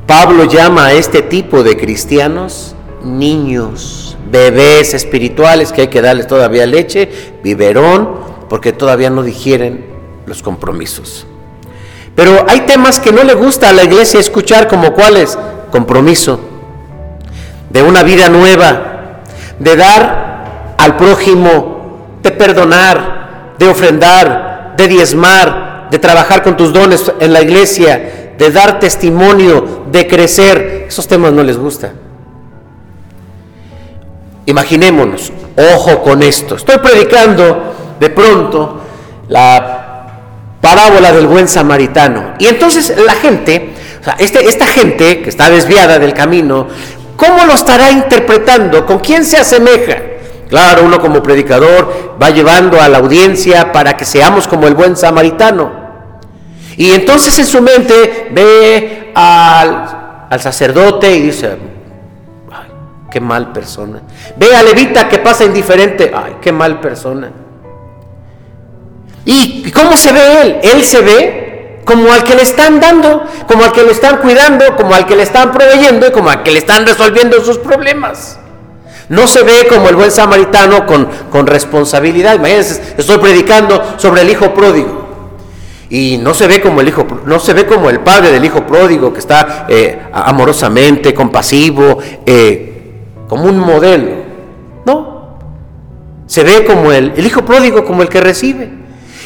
Pablo 0.06 0.44
llama 0.44 0.86
a 0.86 0.92
este 0.92 1.22
tipo 1.22 1.62
de 1.62 1.76
cristianos 1.76 2.74
niños 3.02 4.11
bebés 4.32 4.94
espirituales 4.94 5.72
que 5.72 5.82
hay 5.82 5.88
que 5.88 6.00
darles 6.00 6.26
todavía 6.26 6.66
leche, 6.66 7.08
biberón, 7.44 8.18
porque 8.48 8.72
todavía 8.72 9.10
no 9.10 9.22
digieren 9.22 9.84
los 10.26 10.42
compromisos. 10.42 11.26
Pero 12.16 12.44
hay 12.48 12.60
temas 12.60 12.98
que 12.98 13.12
no 13.12 13.22
le 13.22 13.34
gusta 13.34 13.68
a 13.68 13.72
la 13.72 13.84
iglesia 13.84 14.18
escuchar, 14.18 14.68
como 14.68 14.94
cuáles, 14.94 15.38
compromiso, 15.70 16.40
de 17.70 17.82
una 17.82 18.02
vida 18.02 18.28
nueva, 18.28 19.20
de 19.58 19.76
dar 19.76 20.74
al 20.78 20.96
prójimo, 20.96 22.18
de 22.22 22.30
perdonar, 22.30 23.54
de 23.58 23.68
ofrendar, 23.68 24.74
de 24.76 24.88
diezmar, 24.88 25.88
de 25.90 25.98
trabajar 25.98 26.42
con 26.42 26.56
tus 26.56 26.72
dones 26.72 27.12
en 27.20 27.32
la 27.34 27.42
iglesia, 27.42 28.32
de 28.38 28.50
dar 28.50 28.80
testimonio, 28.80 29.84
de 29.90 30.06
crecer. 30.06 30.86
Esos 30.88 31.06
temas 31.06 31.32
no 31.32 31.42
les 31.42 31.58
gustan. 31.58 32.01
Imaginémonos, 34.46 35.32
ojo 35.74 36.02
con 36.02 36.22
esto. 36.22 36.56
Estoy 36.56 36.78
predicando 36.78 37.96
de 38.00 38.10
pronto 38.10 38.80
la 39.28 39.82
parábola 40.60 41.12
del 41.12 41.26
buen 41.26 41.46
samaritano. 41.46 42.34
Y 42.38 42.46
entonces 42.46 42.94
la 43.04 43.12
gente, 43.12 43.70
o 44.00 44.04
sea, 44.04 44.16
este, 44.18 44.48
esta 44.48 44.66
gente 44.66 45.22
que 45.22 45.28
está 45.28 45.48
desviada 45.48 45.98
del 45.98 46.12
camino, 46.12 46.66
¿cómo 47.16 47.44
lo 47.44 47.54
estará 47.54 47.90
interpretando? 47.90 48.84
¿Con 48.84 48.98
quién 48.98 49.24
se 49.24 49.36
asemeja? 49.36 49.96
Claro, 50.48 50.84
uno 50.84 51.00
como 51.00 51.22
predicador 51.22 52.16
va 52.20 52.30
llevando 52.30 52.80
a 52.80 52.88
la 52.88 52.98
audiencia 52.98 53.72
para 53.72 53.96
que 53.96 54.04
seamos 54.04 54.48
como 54.48 54.66
el 54.66 54.74
buen 54.74 54.96
samaritano. 54.96 55.82
Y 56.76 56.90
entonces 56.90 57.38
en 57.38 57.46
su 57.46 57.62
mente 57.62 58.28
ve 58.32 59.12
al, 59.14 60.26
al 60.28 60.40
sacerdote 60.40 61.14
y 61.14 61.22
dice, 61.22 61.56
qué 63.12 63.20
mal 63.20 63.52
persona. 63.52 64.00
Ve 64.38 64.56
a 64.56 64.62
Levita 64.62 65.06
que 65.06 65.18
pasa 65.18 65.44
indiferente, 65.44 66.10
ay, 66.14 66.36
qué 66.40 66.50
mal 66.50 66.80
persona. 66.80 67.30
¿Y 69.26 69.70
cómo 69.70 69.96
se 69.96 70.12
ve 70.12 70.40
él? 70.40 70.56
Él 70.62 70.82
se 70.82 71.02
ve 71.02 71.82
como 71.84 72.10
al 72.10 72.24
que 72.24 72.34
le 72.34 72.42
están 72.42 72.80
dando, 72.80 73.24
como 73.46 73.64
al 73.64 73.72
que 73.72 73.82
le 73.82 73.92
están 73.92 74.16
cuidando, 74.16 74.76
como 74.76 74.94
al 74.94 75.04
que 75.04 75.14
le 75.14 75.24
están 75.24 75.52
proveyendo 75.52 76.06
y 76.06 76.10
como 76.10 76.30
al 76.30 76.42
que 76.42 76.52
le 76.52 76.58
están 76.58 76.86
resolviendo 76.86 77.44
sus 77.44 77.58
problemas. 77.58 78.38
No 79.10 79.26
se 79.26 79.42
ve 79.42 79.66
como 79.68 79.90
el 79.90 79.96
buen 79.96 80.10
samaritano 80.10 80.86
con, 80.86 81.06
con 81.30 81.46
responsabilidad. 81.46 82.36
Imagínense, 82.36 82.94
estoy 82.96 83.18
predicando 83.18 83.94
sobre 83.98 84.22
el 84.22 84.30
hijo 84.30 84.54
pródigo. 84.54 85.02
Y 85.90 86.16
no 86.16 86.32
se 86.32 86.46
ve 86.46 86.62
como 86.62 86.80
el 86.80 86.88
hijo, 86.88 87.06
no 87.26 87.38
se 87.38 87.52
ve 87.52 87.66
como 87.66 87.90
el 87.90 88.00
padre 88.00 88.30
del 88.30 88.42
hijo 88.42 88.66
pródigo 88.66 89.12
que 89.12 89.18
está 89.18 89.66
eh, 89.68 90.00
amorosamente, 90.10 91.12
compasivo, 91.12 91.98
eh, 92.24 92.71
como 93.32 93.46
un 93.46 93.58
modelo. 93.58 94.10
No. 94.84 95.38
Se 96.26 96.44
ve 96.44 96.66
como 96.66 96.92
el, 96.92 97.14
el 97.16 97.24
hijo 97.24 97.46
pródigo, 97.46 97.82
como 97.82 98.02
el 98.02 98.10
que 98.10 98.20
recibe. 98.20 98.68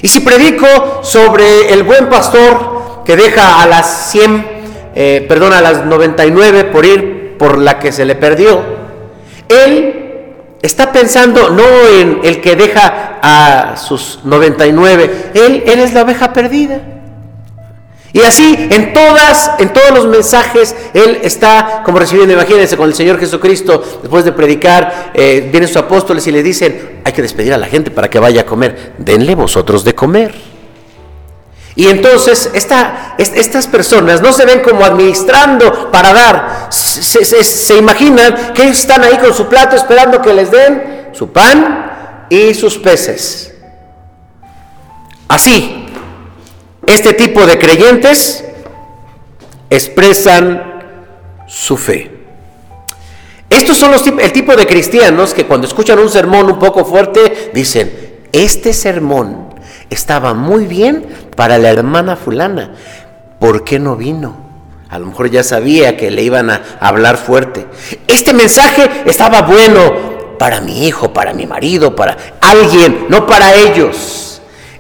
Y 0.01 0.07
si 0.07 0.21
predico 0.21 1.01
sobre 1.03 1.73
el 1.73 1.83
buen 1.83 2.09
pastor 2.09 3.03
que 3.05 3.16
deja 3.16 3.61
a 3.61 3.66
las 3.66 4.12
100, 4.12 4.47
eh, 4.95 5.27
perdón, 5.29 5.55
a 5.55 5.61
las 5.61 5.85
99 5.87 6.66
por 6.66 6.87
ir 6.87 7.35
por 7.37 7.59
la 7.59 7.81
que 7.81 7.90
se 7.90 8.05
le 8.05 8.14
perdió, 8.14 8.61
él 9.49 10.23
está 10.62 10.92
pensando 10.92 11.51
no 11.51 11.64
en 11.88 12.21
el 12.23 12.40
que 12.40 12.55
deja 12.55 13.19
a 13.21 13.77
sus 13.77 14.21
99, 14.23 15.33
él, 15.35 15.64
él 15.66 15.81
es 15.81 15.92
la 15.92 16.03
oveja 16.03 16.33
perdida. 16.33 16.95
Y 18.16 18.22
así 18.22 18.57
en 18.70 18.94
todas, 18.94 19.50
en 19.59 19.74
todos 19.74 19.90
los 19.90 20.07
mensajes, 20.07 20.74
Él 20.94 21.20
está 21.22 21.83
como 21.85 21.98
recibiendo, 21.98 22.33
imagínense, 22.33 22.74
con 22.74 22.88
el 22.88 22.94
Señor 22.94 23.20
Jesucristo, 23.20 23.85
después 24.00 24.24
de 24.24 24.33
predicar, 24.33 25.11
eh, 25.12 25.46
vienen 25.52 25.68
sus 25.68 25.76
apóstoles 25.76 26.26
y 26.26 26.33
le 26.33 26.42
dicen, 26.42 27.02
hay 27.05 27.12
que 27.12 27.20
despedir 27.20 27.52
a 27.52 27.59
la 27.59 27.66
gente 27.66 27.90
para 27.90 28.09
que 28.09 28.18
vaya 28.18 28.40
a 28.40 28.46
comer, 28.46 28.94
denle 28.96 29.35
vosotros 29.35 29.85
de 29.85 29.94
comer. 29.94 30.35
Y 31.74 31.88
entonces 31.88 32.50
estas 32.55 33.66
personas 33.66 34.22
no 34.22 34.33
se 34.33 34.46
ven 34.46 34.61
como 34.61 34.83
administrando 34.83 35.90
para 35.90 36.14
dar, 36.14 36.68
se, 36.70 37.22
se 37.22 37.76
imaginan 37.76 38.55
que 38.55 38.66
están 38.66 39.05
ahí 39.05 39.18
con 39.18 39.35
su 39.35 39.46
plato 39.46 39.76
esperando 39.76 40.22
que 40.22 40.33
les 40.33 40.50
den 40.50 41.11
su 41.12 41.31
pan 41.31 42.26
y 42.31 42.55
sus 42.55 42.79
peces. 42.79 43.52
Así, 45.29 45.86
este 46.87 47.12
tipo 47.14 47.46
de 47.46 47.59
creyentes 47.59 48.44
expresan 49.70 50.83
su 51.46 51.77
fe. 51.77 52.12
Estos 53.49 53.77
son 53.77 53.92
los, 53.92 54.07
el 54.07 54.33
tipo 54.33 54.57
de 54.57 54.66
cristianos 54.66 55.33
que 55.33 55.46
cuando 55.46 55.66
escuchan 55.66 55.99
un 55.99 56.09
sermón 56.09 56.46
un 56.46 56.59
poco 56.59 56.85
fuerte 56.85 57.51
dicen, 57.55 58.18
este 58.33 58.72
sermón 58.72 59.55
estaba 59.88 60.35
muy 60.35 60.66
bien 60.66 61.07
para 61.37 61.59
la 61.59 61.70
hermana 61.70 62.16
fulana, 62.16 62.75
¿por 63.38 63.64
qué 63.64 63.79
no 63.79 63.96
vino? 63.96 64.46
A 64.88 64.99
lo 64.99 65.07
mejor 65.07 65.31
ya 65.31 65.42
sabía 65.42 65.96
que 65.96 66.11
le 66.11 66.22
iban 66.22 66.51
a 66.51 66.62
hablar 66.81 67.16
fuerte. 67.16 67.66
Este 68.07 68.33
mensaje 68.33 68.88
estaba 69.07 69.42
bueno 69.42 70.37
para 70.38 70.61
mi 70.61 70.87
hijo, 70.87 71.12
para 71.12 71.33
mi 71.33 71.46
marido, 71.46 71.96
para 71.96 72.16
alguien, 72.40 73.07
no 73.09 73.27
para 73.27 73.55
ellos. 73.55 74.36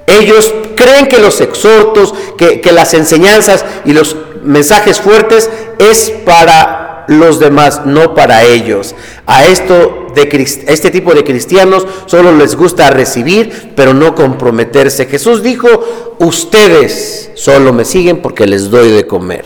Ellos 0.06 0.54
creen 0.76 1.06
que 1.08 1.18
los 1.18 1.40
exhortos, 1.40 2.14
que, 2.38 2.60
las 2.72 2.94
enseñanzas 2.94 3.64
y 3.84 3.92
los 3.92 4.16
mensajes 4.42 5.00
fuertes 5.00 5.50
es 5.78 6.10
para 6.24 7.04
los 7.08 7.40
demás, 7.40 7.82
no 7.84 8.14
para 8.14 8.44
ellos. 8.44 8.94
A 9.26 9.44
esto 9.46 10.06
de 10.14 10.28
este 10.68 10.90
tipo 10.90 11.12
de 11.12 11.24
cristianos 11.24 11.86
solo 12.06 12.32
les 12.32 12.54
gusta 12.54 12.90
recibir, 12.90 13.72
pero 13.74 13.94
no 13.94 14.14
comprometerse. 14.14 15.06
Jesús 15.06 15.42
dijo, 15.42 15.68
ustedes 16.20 17.30
solo 17.34 17.72
me 17.72 17.84
siguen 17.84 18.22
porque 18.22 18.46
les 18.46 18.70
doy 18.70 18.90
de 18.90 19.06
comer. 19.06 19.44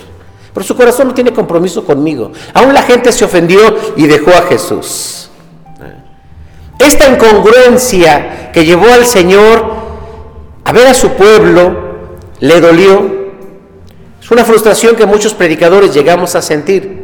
Pero 0.53 0.67
su 0.67 0.77
corazón 0.77 1.09
no 1.09 1.15
tiene 1.15 1.33
compromiso 1.33 1.85
conmigo. 1.85 2.33
Aún 2.53 2.75
la 2.75 2.83
gente 2.83 3.13
se 3.13 3.25
ofendió 3.25 3.61
y 3.97 4.07
dejó 4.07 4.31
a 4.31 4.43
Jesús. 4.43 5.31
Esta 6.79 7.09
incongruencia 7.09 8.51
que 8.53 8.65
llevó 8.65 8.93
al 8.93 9.07
Señor 9.07 9.80
a 10.65 10.73
ver 10.73 10.87
a 10.87 10.95
su 10.95 11.11
pueblo 11.11 11.91
le 12.41 12.61
dolió. 12.61 13.21
Es 14.21 14.31
una 14.31 14.45
frustración 14.45 14.97
que 14.97 15.07
muchos 15.07 15.35
predicadores 15.35 15.95
llegamos 15.95 16.35
a 16.35 16.43
sentir. 16.43 17.01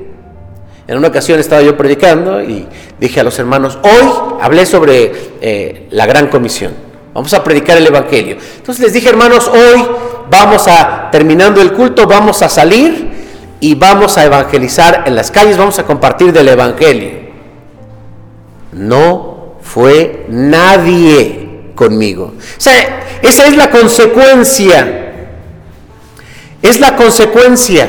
En 0.87 0.99
una 0.99 1.09
ocasión 1.09 1.41
estaba 1.41 1.63
yo 1.63 1.77
predicando 1.77 2.41
y 2.41 2.67
dije 3.01 3.21
a 3.21 3.25
los 3.25 3.39
hermanos, 3.39 3.79
hoy 3.83 4.09
hablé 4.41 4.67
sobre 4.67 5.13
eh, 5.41 5.89
la 5.91 6.07
gran 6.07 6.29
comisión. 6.29 6.73
Vamos 7.13 7.33
a 7.35 7.43
predicar 7.43 7.77
el 7.79 7.87
Evangelio. 7.87 8.37
Entonces 8.57 8.85
les 8.85 8.93
dije, 8.93 9.09
hermanos, 9.09 9.49
hoy 9.49 9.85
vamos 10.31 10.69
a, 10.69 11.09
terminando 11.11 11.61
el 11.61 11.73
culto, 11.73 12.07
vamos 12.07 12.43
a 12.43 12.49
salir 12.49 13.11
y 13.59 13.75
vamos 13.75 14.19
a 14.19 14.25
evangelizar 14.27 15.05
en 15.07 15.17
las 15.17 15.31
calles, 15.31 15.57
vamos 15.57 15.79
a 15.79 15.85
compartir 15.85 16.33
del 16.33 16.49
Evangelio. 16.49 17.11
No 18.73 19.57
fue 19.63 20.27
nadie 20.29 21.46
conmigo. 21.77 22.35
O 22.35 22.61
sea, 22.61 23.19
esa 23.23 23.47
es 23.47 23.57
la 23.57 23.71
consecuencia. 23.71 25.13
Es 26.61 26.81
la 26.81 26.97
consecuencia. 26.97 27.89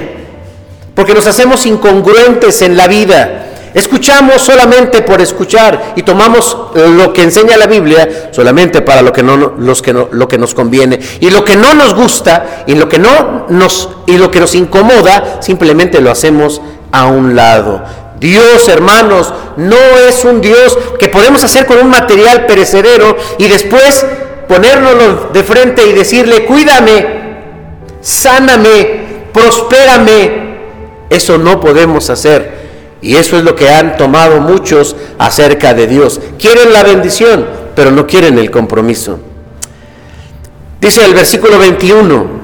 Porque 0.93 1.15
nos 1.15 1.25
hacemos 1.25 1.65
incongruentes 1.65 2.61
en 2.61 2.77
la 2.77 2.87
vida. 2.87 3.45
Escuchamos 3.73 4.41
solamente 4.41 5.01
por 5.01 5.21
escuchar 5.21 5.93
y 5.95 6.03
tomamos 6.03 6.57
lo 6.73 7.13
que 7.13 7.23
enseña 7.23 7.57
la 7.57 7.67
Biblia 7.67 8.29
solamente 8.31 8.81
para 8.81 9.01
lo 9.01 9.13
que, 9.13 9.21
no, 9.21 9.37
los 9.37 9.81
que 9.81 9.93
no, 9.93 10.09
lo 10.11 10.27
que 10.27 10.37
nos 10.37 10.53
conviene. 10.53 10.99
Y 11.19 11.29
lo 11.29 11.45
que 11.45 11.55
no 11.55 11.73
nos 11.75 11.93
gusta 11.93 12.63
y 12.65 12.75
lo 12.75 12.89
que, 12.89 12.97
no 12.97 13.45
nos, 13.49 13.89
y 14.07 14.17
lo 14.17 14.31
que 14.31 14.39
nos 14.39 14.55
incomoda, 14.55 15.39
simplemente 15.41 16.01
lo 16.01 16.11
hacemos 16.11 16.61
a 16.91 17.05
un 17.05 17.35
lado. 17.35 17.83
Dios, 18.19 18.67
hermanos, 18.67 19.33
no 19.57 19.77
es 20.07 20.25
un 20.25 20.41
Dios 20.41 20.77
que 20.99 21.09
podemos 21.09 21.43
hacer 21.43 21.65
con 21.65 21.77
un 21.77 21.89
material 21.89 22.45
perecedero 22.45 23.15
y 23.37 23.47
después 23.47 24.05
ponérnoslo 24.47 25.29
de 25.33 25.43
frente 25.43 25.85
y 25.85 25.93
decirle, 25.93 26.45
cuídame, 26.45 27.05
sáname, 28.01 29.01
prospérame. 29.33 30.47
Eso 31.09 31.37
no 31.37 31.59
podemos 31.59 32.09
hacer. 32.09 32.57
Y 33.01 33.15
eso 33.15 33.37
es 33.37 33.43
lo 33.43 33.55
que 33.55 33.69
han 33.69 33.95
tomado 33.97 34.41
muchos 34.41 34.95
acerca 35.19 35.73
de 35.73 35.87
Dios. 35.87 36.19
Quieren 36.39 36.73
la 36.73 36.83
bendición, 36.83 37.45
pero 37.75 37.91
no 37.91 38.07
quieren 38.07 38.37
el 38.39 38.49
compromiso. 38.49 39.19
Dice 40.81 41.05
el 41.05 41.13
versículo 41.13 41.59
21, 41.59 42.36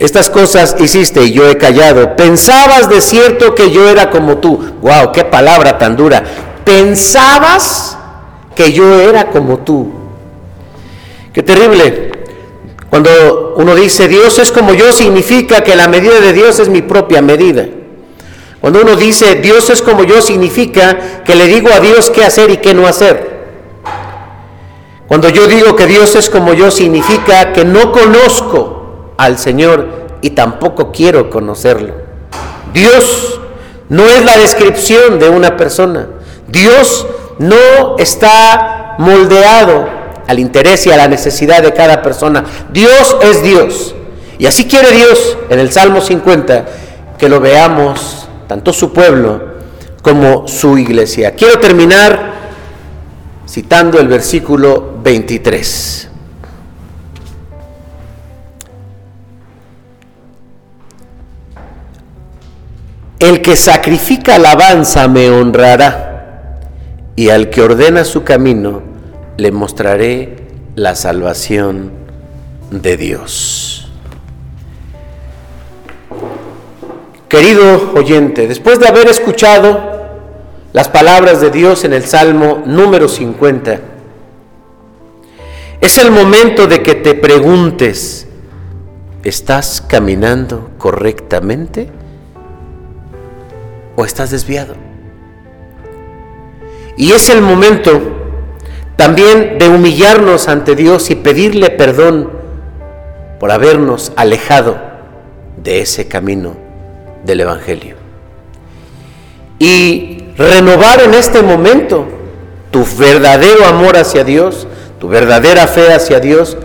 Estas 0.00 0.30
cosas 0.30 0.74
hiciste 0.80 1.22
y 1.24 1.32
yo 1.32 1.46
he 1.46 1.58
callado. 1.58 2.16
Pensabas 2.16 2.88
de 2.88 3.02
cierto 3.02 3.54
que 3.54 3.70
yo 3.70 3.86
era 3.86 4.08
como 4.08 4.38
tú. 4.38 4.58
Wow, 4.80 5.12
qué 5.12 5.24
palabra 5.24 5.76
tan 5.76 5.94
dura. 5.94 6.24
Pensabas 6.64 7.98
que 8.56 8.72
yo 8.72 8.98
era 8.98 9.26
como 9.28 9.58
tú. 9.58 9.92
Qué 11.34 11.42
terrible. 11.42 12.12
Cuando 12.88 13.54
uno 13.58 13.74
dice 13.74 14.08
Dios 14.08 14.38
es 14.38 14.50
como 14.50 14.72
yo, 14.72 14.90
significa 14.90 15.62
que 15.62 15.76
la 15.76 15.86
medida 15.86 16.18
de 16.18 16.32
Dios 16.32 16.58
es 16.60 16.70
mi 16.70 16.80
propia 16.80 17.20
medida. 17.20 17.66
Cuando 18.62 18.80
uno 18.80 18.96
dice 18.96 19.34
Dios 19.34 19.68
es 19.68 19.82
como 19.82 20.04
yo, 20.04 20.22
significa 20.22 21.22
que 21.24 21.34
le 21.34 21.46
digo 21.46 21.68
a 21.70 21.78
Dios 21.78 22.08
qué 22.08 22.24
hacer 22.24 22.50
y 22.50 22.56
qué 22.56 22.72
no 22.72 22.86
hacer. 22.86 23.38
Cuando 25.06 25.28
yo 25.28 25.46
digo 25.46 25.76
que 25.76 25.86
Dios 25.86 26.16
es 26.16 26.30
como 26.30 26.54
yo, 26.54 26.70
significa 26.70 27.52
que 27.52 27.66
no 27.66 27.92
conozco 27.92 28.79
al 29.20 29.38
Señor 29.38 29.86
y 30.22 30.30
tampoco 30.30 30.92
quiero 30.92 31.28
conocerlo. 31.28 31.92
Dios 32.72 33.38
no 33.90 34.06
es 34.06 34.24
la 34.24 34.38
descripción 34.38 35.18
de 35.18 35.28
una 35.28 35.58
persona. 35.58 36.08
Dios 36.48 37.06
no 37.38 37.98
está 37.98 38.96
moldeado 38.98 39.86
al 40.26 40.38
interés 40.38 40.86
y 40.86 40.90
a 40.90 40.96
la 40.96 41.06
necesidad 41.06 41.62
de 41.62 41.74
cada 41.74 42.00
persona. 42.00 42.44
Dios 42.72 43.16
es 43.22 43.42
Dios. 43.42 43.94
Y 44.38 44.46
así 44.46 44.64
quiere 44.64 44.90
Dios 44.92 45.36
en 45.50 45.58
el 45.58 45.70
Salmo 45.70 46.00
50 46.00 46.64
que 47.18 47.28
lo 47.28 47.40
veamos, 47.40 48.26
tanto 48.48 48.72
su 48.72 48.90
pueblo 48.90 49.42
como 50.00 50.48
su 50.48 50.78
iglesia. 50.78 51.34
Quiero 51.34 51.58
terminar 51.58 52.32
citando 53.46 53.98
el 53.98 54.08
versículo 54.08 54.94
23. 55.02 56.09
El 63.20 63.42
que 63.42 63.54
sacrifica 63.54 64.36
alabanza 64.36 65.06
me 65.06 65.28
honrará, 65.28 66.58
y 67.16 67.28
al 67.28 67.50
que 67.50 67.60
ordena 67.60 68.02
su 68.04 68.24
camino 68.24 68.80
le 69.36 69.52
mostraré 69.52 70.38
la 70.74 70.94
salvación 70.94 71.92
de 72.70 72.96
Dios. 72.96 73.92
Querido 77.28 77.92
oyente, 77.94 78.48
después 78.48 78.80
de 78.80 78.88
haber 78.88 79.08
escuchado 79.08 79.78
las 80.72 80.88
palabras 80.88 81.42
de 81.42 81.50
Dios 81.50 81.84
en 81.84 81.92
el 81.92 82.04
Salmo 82.04 82.62
número 82.64 83.06
50, 83.06 83.80
Es 85.82 85.98
el 85.98 86.10
momento 86.10 86.66
de 86.66 86.82
que 86.82 86.94
te 86.94 87.14
preguntes, 87.14 88.26
¿estás 89.24 89.82
caminando 89.82 90.70
correctamente 90.78 91.99
o 94.00 94.04
estás 94.04 94.30
desviado? 94.30 94.74
Y 96.96 97.12
es 97.12 97.28
el 97.28 97.42
momento 97.42 98.00
también 98.96 99.58
de 99.58 99.68
humillarnos 99.68 100.48
ante 100.48 100.74
Dios 100.74 101.10
y 101.10 101.14
pedirle 101.14 101.70
perdón 101.70 102.30
por 103.38 103.50
habernos 103.50 104.12
alejado 104.16 104.78
de 105.56 105.80
ese 105.82 106.08
camino 106.08 106.56
del 107.24 107.40
Evangelio. 107.40 107.96
Y 109.58 110.24
renovar 110.36 111.00
en 111.02 111.14
este 111.14 111.42
momento 111.42 112.06
tu 112.70 112.84
verdadero 112.98 113.66
amor 113.66 113.96
hacia 113.96 114.24
Dios, 114.24 114.66
tu 114.98 115.08
verdadera 115.08 115.66
fe 115.66 115.92
hacia 115.92 116.20
Dios 116.20 116.56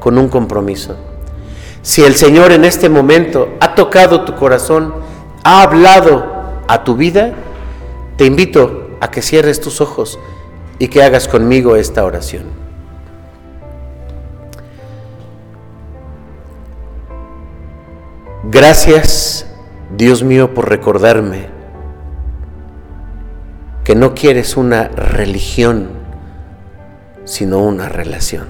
con 0.00 0.18
un 0.18 0.28
compromiso. 0.28 0.96
Si 1.82 2.02
el 2.02 2.14
Señor 2.14 2.52
en 2.52 2.64
este 2.64 2.88
momento 2.88 3.50
ha 3.60 3.74
tocado 3.74 4.24
tu 4.24 4.34
corazón, 4.34 4.94
ha 5.44 5.62
hablado 5.62 6.33
a 6.68 6.84
tu 6.84 6.96
vida, 6.96 7.32
te 8.16 8.26
invito 8.26 8.96
a 9.00 9.10
que 9.10 9.22
cierres 9.22 9.60
tus 9.60 9.80
ojos 9.80 10.18
y 10.78 10.88
que 10.88 11.02
hagas 11.02 11.28
conmigo 11.28 11.76
esta 11.76 12.04
oración. 12.04 12.44
Gracias, 18.50 19.46
Dios 19.96 20.22
mío, 20.22 20.54
por 20.54 20.68
recordarme 20.68 21.48
que 23.84 23.94
no 23.94 24.14
quieres 24.14 24.56
una 24.56 24.88
religión, 24.88 25.88
sino 27.24 27.58
una 27.58 27.88
relación. 27.88 28.48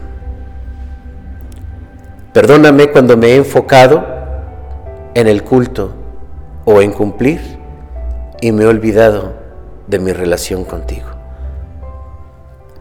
Perdóname 2.33 2.91
cuando 2.91 3.17
me 3.17 3.29
he 3.29 3.37
enfocado 3.37 4.05
en 5.15 5.29
el 5.29 5.43
culto 5.45 5.95
o 6.65 6.83
en 6.83 6.93
cumplir 6.93 7.64
y 8.41 8.53
me 8.53 8.65
he 8.65 8.67
olvidado 8.67 9.33
de 9.87 9.99
mi 9.99 10.13
relación 10.13 10.65
contigo. 10.65 11.09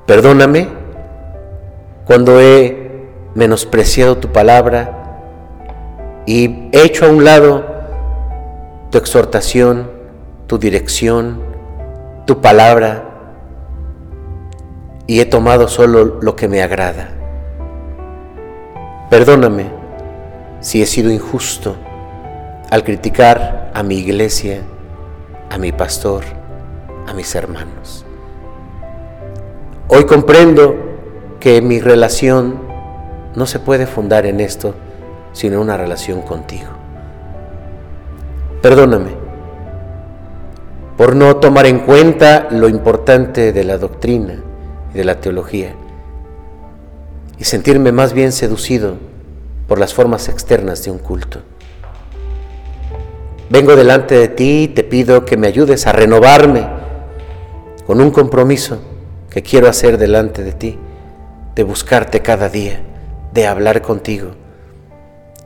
Perdóname 0.06 0.68
cuando 2.06 2.40
he 2.40 3.08
menospreciado 3.36 4.18
tu 4.18 4.30
palabra 4.30 5.22
y 6.26 6.70
he 6.72 6.84
hecho 6.84 7.06
a 7.06 7.10
un 7.10 7.24
lado 7.24 7.66
tu 8.90 8.98
exhortación, 8.98 9.90
tu 10.48 10.58
dirección, 10.58 11.42
tu 12.26 12.42
palabra 12.42 13.10
y 15.08 15.20
he 15.20 15.26
tomado 15.26 15.68
solo 15.68 16.20
lo 16.22 16.36
que 16.36 16.48
me 16.48 16.62
agrada. 16.62 17.10
Perdóname 19.10 19.68
si 20.60 20.82
he 20.82 20.86
sido 20.86 21.12
injusto 21.12 21.76
al 22.70 22.84
criticar 22.84 23.72
a 23.74 23.84
mi 23.84 23.98
iglesia, 23.98 24.62
a 25.54 25.60
mi 25.60 25.72
pastor, 25.72 26.24
a 27.06 27.14
mis 27.14 27.36
hermanos. 27.36 28.04
Hoy 29.88 30.06
comprendo 30.06 30.76
que 31.40 31.62
mi 31.62 31.80
relación 31.80 32.60
no 33.36 33.46
se 33.46 33.60
puede 33.60 33.86
fundar 33.86 34.26
en 34.26 34.40
esto, 34.40 34.74
sino 35.32 35.58
en 35.58 35.62
una 35.62 35.78
relación 35.78 36.24
contigo. 36.24 36.70
Perdóname 38.64 39.12
por 40.98 41.16
no 41.16 41.36
tomar 41.36 41.68
en 41.68 41.82
cuenta 41.82 42.48
lo 42.50 42.68
importante 42.68 43.54
de 43.54 43.64
la 43.64 43.78
doctrina 43.78 44.40
y 44.92 44.98
de 44.98 45.04
la 45.04 45.20
teología 45.20 45.76
y 47.38 47.44
sentirme 47.44 47.92
más 47.92 48.14
bien 48.14 48.32
seducido 48.32 48.96
por 49.68 49.78
las 49.78 49.94
formas 49.94 50.30
externas 50.30 50.84
de 50.84 50.90
un 50.90 50.98
culto. 50.98 51.42
Vengo 53.54 53.76
delante 53.76 54.16
de 54.16 54.30
ti 54.30 54.64
y 54.64 54.68
te 54.70 54.84
pido 54.84 55.26
que 55.26 55.38
me 55.38 55.46
ayudes 55.46 55.86
a 55.86 55.92
renovarme 55.92 56.68
con 57.86 58.02
un 58.02 58.10
compromiso 58.10 58.80
que 59.30 59.44
quiero 59.44 59.70
hacer 59.70 60.00
delante 60.00 60.44
de 60.44 60.54
ti, 60.54 60.80
de 61.54 61.62
buscarte 61.62 62.24
cada 62.24 62.50
día, 62.50 62.82
de 63.32 63.46
hablar 63.46 63.84
contigo 63.84 64.32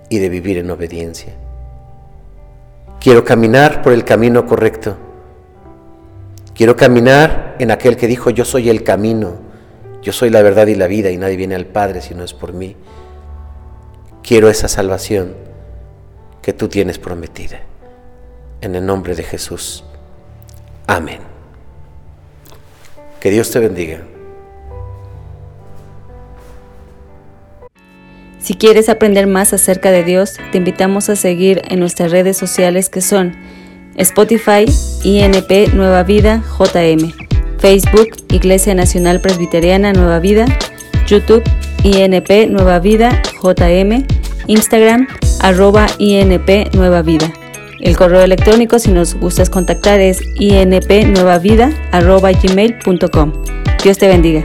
y 0.08 0.20
de 0.20 0.30
vivir 0.30 0.58
en 0.58 0.72
obediencia. 0.72 1.34
Quiero 3.02 3.26
caminar 3.26 3.82
por 3.82 3.92
el 3.92 4.06
camino 4.06 4.46
correcto. 4.46 4.96
Quiero 6.56 6.78
caminar 6.78 7.58
en 7.60 7.72
aquel 7.72 7.98
que 7.98 8.08
dijo, 8.08 8.30
yo 8.30 8.46
soy 8.46 8.70
el 8.70 8.84
camino, 8.84 9.34
yo 10.02 10.14
soy 10.14 10.30
la 10.30 10.42
verdad 10.42 10.68
y 10.68 10.76
la 10.76 10.88
vida 10.88 11.12
y 11.12 11.18
nadie 11.18 11.36
viene 11.36 11.56
al 11.56 11.66
Padre 11.66 12.02
si 12.02 12.16
no 12.16 12.24
es 12.24 12.34
por 12.34 12.54
mí. 12.54 12.78
Quiero 14.24 14.50
esa 14.50 14.70
salvación 14.70 15.36
que 16.42 16.54
tú 16.54 16.70
tienes 16.70 17.00
prometida. 17.00 17.60
En 18.62 18.76
el 18.76 18.86
nombre 18.86 19.16
de 19.16 19.24
Jesús. 19.24 19.84
Amén. 20.88 21.20
Que 23.20 23.30
Dios 23.30 23.52
te 23.52 23.60
bendiga. 23.60 24.02
Si 28.40 28.56
quieres 28.56 28.88
aprender 28.88 29.28
más 29.28 29.52
acerca 29.52 29.92
de 29.92 30.04
Dios, 30.04 30.36
te 30.52 30.58
invitamos 30.58 31.10
a 31.10 31.16
seguir 31.18 31.62
en 31.68 31.80
nuestras 31.80 32.12
redes 32.12 32.38
sociales 32.38 32.90
que 32.90 33.02
son 33.02 33.36
Spotify, 33.98 34.66
INP 35.04 35.74
Nueva 35.74 36.04
Vida, 36.04 36.42
JM, 36.58 37.12
Facebook, 37.60 38.08
Iglesia 38.30 38.74
Nacional 38.74 39.20
Presbiteriana 39.20 39.92
Nueva 39.92 40.20
Vida, 40.20 40.46
YouTube, 41.08 41.44
INP 41.84 42.50
Nueva 42.50 42.80
Vida, 42.80 43.22
JM, 43.44 44.06
Instagram, 44.48 45.08
arroba 45.42 45.88
INP 45.98 46.74
Nueva 46.74 47.02
Vida. 47.02 47.34
El 47.80 47.98
correo 47.98 48.22
electrónico, 48.22 48.78
si 48.80 48.92
nos 48.92 49.16
gustas 49.16 49.50
contactar, 49.50 50.00
es 50.00 50.22
inpnuevavida.gmail.com. 50.36 53.34
Dios 53.84 53.98
te 53.98 54.08
bendiga. 54.08 54.44